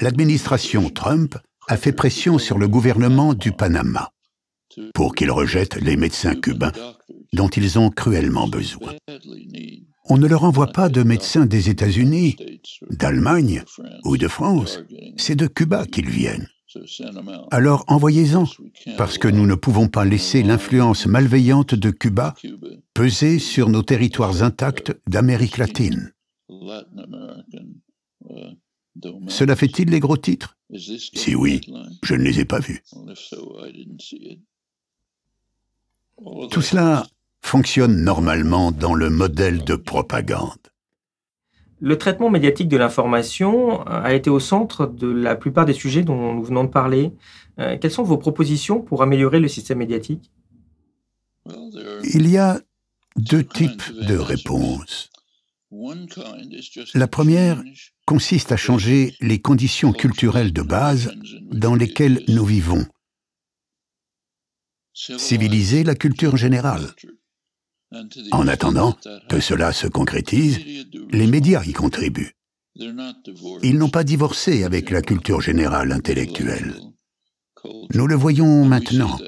l'administration 0.00 0.90
Trump 0.90 1.36
a 1.68 1.76
fait 1.76 1.92
pression 1.92 2.38
sur 2.38 2.58
le 2.58 2.68
gouvernement 2.68 3.34
du 3.34 3.52
Panama 3.52 4.10
pour 4.94 5.14
qu'il 5.14 5.30
rejette 5.30 5.76
les 5.76 5.96
médecins 5.96 6.34
cubains 6.34 6.72
dont 7.32 7.48
ils 7.48 7.78
ont 7.78 7.90
cruellement 7.90 8.48
besoin. 8.48 8.94
On 10.08 10.18
ne 10.18 10.26
leur 10.26 10.44
envoie 10.44 10.68
pas 10.68 10.88
de 10.88 11.02
médecins 11.02 11.46
des 11.46 11.68
États-Unis, 11.68 12.36
d'Allemagne 12.90 13.62
ou 14.04 14.16
de 14.16 14.28
France, 14.28 14.80
c'est 15.16 15.34
de 15.34 15.46
Cuba 15.46 15.86
qu'ils 15.86 16.10
viennent. 16.10 16.48
Alors 17.50 17.84
envoyez-en, 17.88 18.44
parce 18.96 19.18
que 19.18 19.28
nous 19.28 19.46
ne 19.46 19.54
pouvons 19.54 19.88
pas 19.88 20.04
laisser 20.04 20.42
l'influence 20.42 21.06
malveillante 21.06 21.74
de 21.74 21.90
Cuba 21.90 22.34
peser 22.94 23.38
sur 23.38 23.68
nos 23.68 23.82
territoires 23.82 24.42
intacts 24.42 24.92
d'Amérique 25.08 25.58
latine. 25.58 26.12
Cela 29.28 29.56
fait-il 29.56 29.90
les 29.90 30.00
gros 30.00 30.16
titres? 30.16 30.56
Si 30.74 31.34
oui, 31.34 31.60
je 32.02 32.14
ne 32.14 32.22
les 32.22 32.40
ai 32.40 32.44
pas 32.44 32.60
vus. 32.60 32.82
Tout 36.50 36.62
cela 36.62 37.06
fonctionne 37.42 38.02
normalement 38.02 38.72
dans 38.72 38.94
le 38.94 39.10
modèle 39.10 39.64
de 39.64 39.76
propagande. 39.76 40.58
Le 41.80 41.98
traitement 41.98 42.30
médiatique 42.30 42.68
de 42.68 42.76
l'information 42.76 43.82
a 43.86 44.14
été 44.14 44.30
au 44.30 44.40
centre 44.40 44.86
de 44.86 45.08
la 45.08 45.36
plupart 45.36 45.66
des 45.66 45.74
sujets 45.74 46.02
dont 46.02 46.34
nous 46.34 46.42
venons 46.42 46.64
de 46.64 46.70
parler. 46.70 47.12
Euh, 47.58 47.76
quelles 47.78 47.90
sont 47.90 48.02
vos 48.02 48.16
propositions 48.16 48.80
pour 48.80 49.02
améliorer 49.02 49.40
le 49.40 49.48
système 49.48 49.78
médiatique? 49.78 50.30
Il 52.14 52.28
y 52.28 52.38
a 52.38 52.60
deux 53.16 53.44
types 53.44 53.92
de 53.92 54.16
réponses. 54.16 55.10
La 56.94 57.06
première 57.08 57.62
consiste 58.06 58.52
à 58.52 58.56
changer 58.56 59.14
les 59.20 59.40
conditions 59.40 59.92
culturelles 59.92 60.52
de 60.52 60.62
base 60.62 61.12
dans 61.50 61.74
lesquelles 61.74 62.22
nous 62.28 62.44
vivons. 62.44 62.86
Civiliser 64.94 65.84
la 65.84 65.94
culture 65.94 66.36
générale. 66.36 66.86
En 68.32 68.48
attendant 68.48 68.96
que 69.28 69.40
cela 69.40 69.72
se 69.72 69.86
concrétise, 69.86 70.58
les 71.10 71.26
médias 71.26 71.64
y 71.64 71.72
contribuent. 71.72 72.32
Ils 72.74 73.78
n'ont 73.78 73.88
pas 73.88 74.04
divorcé 74.04 74.64
avec 74.64 74.90
la 74.90 75.02
culture 75.02 75.40
générale 75.40 75.92
intellectuelle. 75.92 76.74
Nous 77.94 78.06
le 78.06 78.14
voyons 78.14 78.64
maintenant. 78.64 79.18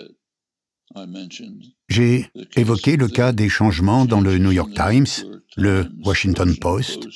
J'ai 1.89 2.27
évoqué 2.57 2.97
le 2.97 3.09
cas 3.09 3.33
des 3.33 3.49
changements 3.49 4.05
dans 4.05 4.21
le 4.21 4.39
New 4.39 4.53
York 4.53 4.73
Times, 4.75 5.07
le 5.57 5.87
Washington 6.05 6.55
Post, 6.57 7.09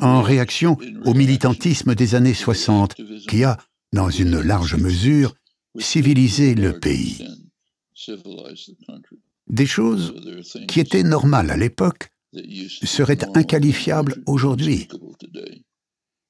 en 0.00 0.22
réaction 0.22 0.76
au 1.04 1.14
militantisme 1.14 1.94
des 1.94 2.14
années 2.14 2.34
60 2.34 2.96
qui 3.28 3.44
a, 3.44 3.58
dans 3.92 4.10
une 4.10 4.40
large 4.40 4.76
mesure, 4.76 5.34
civilisé 5.78 6.54
le 6.54 6.78
pays. 6.78 7.26
Des 9.48 9.66
choses 9.66 10.14
qui 10.68 10.80
étaient 10.80 11.02
normales 11.02 11.50
à 11.50 11.56
l'époque 11.56 12.08
seraient 12.84 13.24
inqualifiables 13.36 14.22
aujourd'hui. 14.26 14.88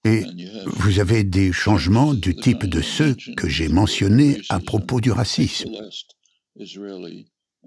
Et 0.05 0.23
vous 0.67 1.01
avez 1.01 1.25
des 1.25 1.53
changements 1.53 2.13
du 2.13 2.35
type 2.35 2.67
de 2.67 2.83
ceux 2.83 3.17
que 3.37 3.49
j'ai 3.49 3.69
mentionnés 3.69 4.43
à 4.51 4.61
propos 4.61 5.01
du 5.01 5.11
racisme. 5.11 5.71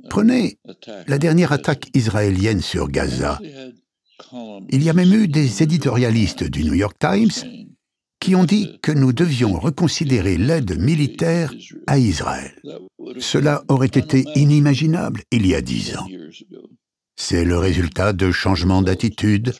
Prenez 0.10 0.60
la 1.08 1.18
dernière 1.18 1.52
attaque 1.52 1.90
israélienne 1.96 2.62
sur 2.62 2.90
Gaza. 2.90 3.40
Il 4.70 4.84
y 4.84 4.90
a 4.90 4.94
même 4.94 5.14
eu 5.14 5.28
des 5.28 5.64
éditorialistes 5.64 6.44
du 6.44 6.64
New 6.64 6.74
York 6.76 6.98
Times 7.00 7.32
qui 8.20 8.36
ont 8.36 8.46
dit 8.46 8.80
que 8.82 8.92
nous 8.92 9.14
devions 9.14 9.60
reconsidérer 9.60 10.38
l'aide 10.38 10.80
militaire 10.80 11.54
à 11.86 11.98
Israël. 11.98 12.54
Cela 13.20 13.64
aurait 13.68 13.88
été 13.88 14.26
inimaginable 14.36 15.22
il 15.32 15.46
y 15.46 15.56
a 15.56 15.62
dix 15.62 15.96
ans. 15.96 16.08
C'est 17.20 17.46
le 17.46 17.58
résultat 17.58 18.14
de 18.14 18.32
changements 18.32 18.84
d'attitude 18.84 19.54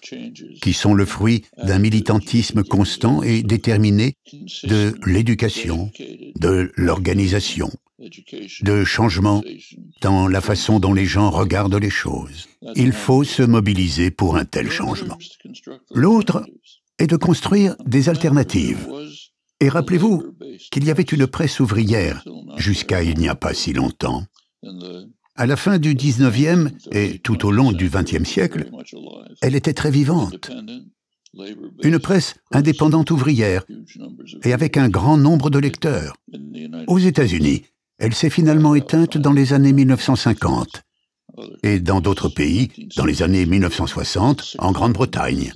qui 0.62 0.74
sont 0.74 0.94
le 0.94 1.06
fruit 1.06 1.44
d'un 1.58 1.80
militantisme 1.80 2.64
constant 2.64 3.24
et 3.24 3.42
déterminé 3.42 4.14
de 4.64 4.94
l'éducation, 5.08 5.92
de 6.40 6.72
l'organisation, 6.76 7.72
de 8.62 8.84
changements 8.84 9.44
dans 10.02 10.28
la 10.28 10.42
façon 10.42 10.80
dont 10.80 10.94
les 10.94 11.06
gens 11.06 11.32
regardent 11.32 11.82
les 11.82 11.90
choses. 11.90 12.48
Il 12.76 12.92
faut 12.92 13.24
se 13.24 13.42
mobiliser 13.42 14.12
pour 14.12 14.38
un 14.38 14.46
tel 14.46 14.70
changement. 14.70 15.18
L'autre 15.92 16.46
est 17.00 17.08
de 17.08 17.16
construire 17.16 17.76
des 17.86 18.10
alternatives. 18.10 18.88
Et 19.60 19.70
rappelez-vous 19.70 20.36
qu'il 20.72 20.86
y 20.86 20.92
avait 20.92 21.04
une 21.04 21.28
presse 21.28 21.60
ouvrière 21.60 22.24
jusqu'à 22.58 23.04
il 23.04 23.18
n'y 23.18 23.30
a 23.30 23.36
pas 23.36 23.54
si 23.54 23.74
longtemps. 23.74 24.24
À 25.36 25.46
la 25.46 25.56
fin 25.56 25.78
du 25.78 25.94
19e 25.94 26.72
et 26.92 27.20
tout 27.20 27.46
au 27.46 27.52
long 27.52 27.72
du 27.72 27.90
20e 27.90 28.26
siècle, 28.26 28.70
elle 29.42 29.56
était 29.56 29.74
très 29.74 29.92
vivante. 29.92 30.52
Une 31.84 32.00
presse 32.00 32.36
indépendante 32.52 33.12
ouvrière 33.12 33.64
et 34.44 34.54
avec 34.54 34.78
un 34.78 34.90
grand 34.90 35.18
nombre 35.18 35.50
de 35.50 35.60
lecteurs. 35.60 36.16
Aux 36.88 37.00
États-Unis, 37.00 37.64
elle 38.00 38.16
s'est 38.16 38.30
finalement 38.30 38.76
éteinte 38.76 39.18
dans 39.18 39.34
les 39.34 39.54
années 39.54 39.74
1950 39.74 40.84
et 41.64 41.80
dans 41.80 42.02
d'autres 42.02 42.30
pays 42.30 42.72
dans 42.96 43.06
les 43.06 43.22
années 43.22 43.46
1960 43.46 44.58
en 44.60 44.72
Grande-Bretagne. 44.72 45.54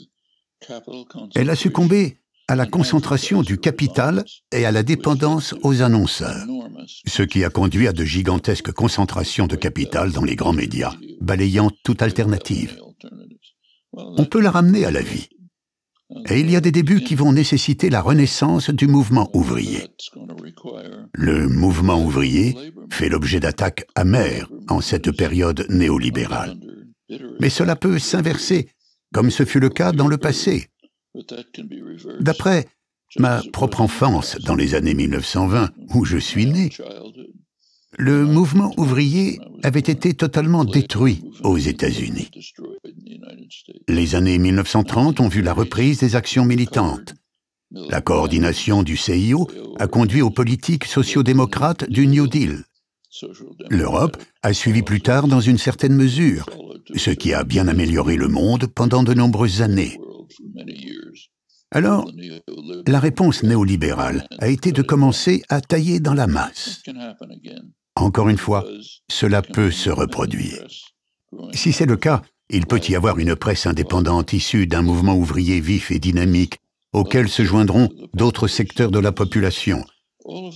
Elle 1.36 1.50
a 1.50 1.56
succombé 1.56 2.18
à 2.48 2.56
la 2.56 2.66
concentration 2.66 3.44
du 3.44 3.58
capital 3.58 4.26
et 4.52 4.66
à 4.66 4.72
la 4.72 4.84
dépendance 4.84 5.56
aux 5.64 5.82
annonceurs, 5.82 6.46
ce 7.08 7.24
qui 7.24 7.44
a 7.44 7.50
conduit 7.50 7.88
à 7.88 7.94
de 7.94 8.04
gigantesques 8.04 8.72
concentrations 8.72 9.48
de 9.48 9.56
capital 9.56 10.12
dans 10.12 10.24
les 10.24 10.36
grands 10.36 10.54
médias, 10.54 10.94
balayant 11.22 11.72
toute 11.84 12.02
alternative. 12.02 12.78
On 13.94 14.26
peut 14.26 14.42
la 14.42 14.52
ramener 14.52 14.86
à 14.86 14.92
la 14.92 15.02
vie. 15.02 15.30
Et 16.30 16.42
il 16.42 16.52
y 16.52 16.58
a 16.58 16.62
des 16.62 16.72
débuts 16.74 17.02
qui 17.02 17.16
vont 17.16 17.32
nécessiter 17.32 17.90
la 17.90 18.02
renaissance 18.02 18.70
du 18.70 18.88
mouvement 18.88 19.30
ouvrier. 19.34 19.88
Le 21.14 21.48
mouvement 21.48 22.04
ouvrier 22.04 22.58
fait 22.92 23.08
l'objet 23.08 23.40
d'attaques 23.40 23.86
amères 23.96 24.50
en 24.68 24.82
cette 24.82 25.16
période 25.16 25.66
néolibérale. 25.70 26.58
Mais 27.40 27.50
cela 27.50 27.78
peut 27.78 27.98
s'inverser 27.98 28.68
comme 29.14 29.32
ce 29.32 29.46
fut 29.46 29.60
le 29.60 29.70
cas 29.70 29.92
dans 29.92 30.08
le 30.08 30.18
passé. 30.18 30.68
D'après 32.20 32.68
ma 33.18 33.42
propre 33.52 33.82
enfance 33.82 34.38
dans 34.40 34.56
les 34.56 34.76
années 34.76 34.94
1920, 34.94 35.72
où 35.94 36.06
je 36.06 36.18
suis 36.18 36.46
né, 36.46 36.70
le 37.98 38.26
mouvement 38.26 38.74
ouvrier 38.78 39.40
avait 39.64 39.80
été 39.80 40.14
totalement 40.14 40.64
détruit 40.64 41.24
aux 41.44 41.58
États-Unis. 41.58 42.30
Les 43.90 44.16
années 44.16 44.38
1930 44.38 45.20
ont 45.20 45.28
vu 45.28 45.42
la 45.42 45.54
reprise 45.54 46.00
des 46.00 46.16
actions 46.16 46.46
militantes. 46.46 47.14
La 47.72 48.02
coordination 48.02 48.84
du 48.84 48.98
CIO 48.98 49.48
a 49.78 49.88
conduit 49.88 50.22
aux 50.22 50.30
politiques 50.30 50.86
sociodémocrates 50.86 51.90
du 51.90 52.08
New 52.08 52.28
Deal. 52.28 52.64
L'Europe 53.70 54.18
a 54.42 54.54
suivi 54.54 54.82
plus 54.84 55.02
tard 55.02 55.28
dans 55.28 55.42
une 55.42 55.58
certaine 55.58 55.96
mesure, 55.96 56.46
ce 56.96 57.12
qui 57.12 57.34
a 57.34 57.44
bien 57.44 57.68
amélioré 57.68 58.16
le 58.16 58.28
monde 58.28 58.68
pendant 58.68 59.04
de 59.04 59.14
nombreuses 59.14 59.62
années. 59.62 60.00
Alors, 61.72 62.10
la 62.88 63.00
réponse 63.00 63.44
néolibérale 63.44 64.28
a 64.40 64.48
été 64.50 64.72
de 64.72 64.82
commencer 64.82 65.42
à 65.50 65.62
tailler 65.62 66.00
dans 66.00 66.14
la 66.14 66.28
masse. 66.28 66.82
Encore 67.96 68.30
une 68.30 68.38
fois, 68.38 68.66
cela 69.10 69.42
peut 69.42 69.72
se 69.72 69.90
reproduire. 69.90 70.66
Si 71.54 71.72
c'est 71.72 71.86
le 71.86 71.98
cas, 71.98 72.22
il 72.50 72.66
peut 72.66 72.82
y 72.90 72.96
avoir 72.96 73.20
une 73.20 73.36
presse 73.36 73.66
indépendante 73.66 74.34
issue 74.34 74.68
d'un 74.68 74.82
mouvement 74.82 75.16
ouvrier 75.16 75.62
vif 75.62 75.92
et 75.92 76.00
dynamique 76.00 76.58
auquel 76.94 77.30
se 77.30 77.44
joindront 77.44 77.90
d'autres 78.14 78.48
secteurs 78.48 78.92
de 78.92 79.00
la 79.00 79.14
population. 79.14 79.86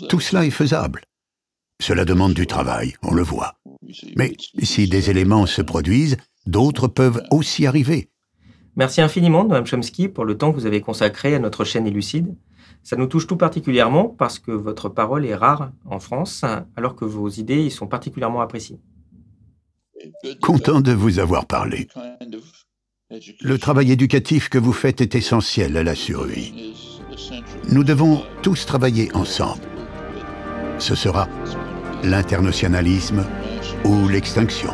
Tout 0.10 0.20
cela 0.20 0.46
est 0.46 0.52
faisable. 0.52 1.02
Cela 1.82 2.06
demande 2.06 2.34
du 2.34 2.48
travail, 2.48 2.96
on 3.04 3.14
le 3.14 3.22
voit. 3.22 3.56
Mais 4.16 4.34
si 4.62 4.88
des 4.88 5.10
éléments 5.10 5.46
se 5.46 5.62
produisent, 5.62 6.18
d'autres 6.46 6.88
peuvent 6.88 7.22
aussi 7.32 7.66
arriver. 7.66 8.10
Merci 8.76 9.02
infiniment, 9.02 9.46
Mme 9.46 9.66
Chomsky, 9.66 10.10
pour 10.10 10.26
le 10.26 10.38
temps 10.38 10.52
que 10.52 10.58
vous 10.58 10.66
avez 10.66 10.82
consacré 10.82 11.36
à 11.36 11.40
notre 11.40 11.64
chaîne 11.64 11.88
Élucide. 11.88 12.36
Ça 12.84 12.96
nous 12.96 13.08
touche 13.08 13.26
tout 13.26 13.38
particulièrement 13.38 14.10
parce 14.10 14.38
que 14.38 14.52
votre 14.52 14.90
parole 14.90 15.26
est 15.26 15.36
rare 15.36 15.72
en 15.86 16.00
France, 16.00 16.44
alors 16.76 16.96
que 16.96 17.06
vos 17.06 17.30
idées 17.30 17.66
y 17.66 17.72
sont 17.72 17.88
particulièrement 17.88 18.42
appréciées. 18.42 18.80
Content 20.42 20.82
de 20.82 20.92
vous 20.92 21.20
avoir 21.20 21.46
parlé. 21.46 21.88
Le 23.42 23.58
travail 23.58 23.91
éducatif 23.91 24.49
que 24.49 24.58
vous 24.58 24.74
faites 24.74 25.02
est 25.02 25.16
essentiel 25.16 25.78
à 25.78 25.84
la 25.84 25.95
survie. 25.95 26.74
Nous 27.72 27.84
devons 27.84 28.24
tous 28.41 28.66
travailler 28.66 29.10
ensemble. 29.16 29.64
Ce 30.80 30.95
sera 30.95 31.30
l'internationalisme 32.04 33.26
ou 33.84 34.08
l'extinction. 34.08 34.74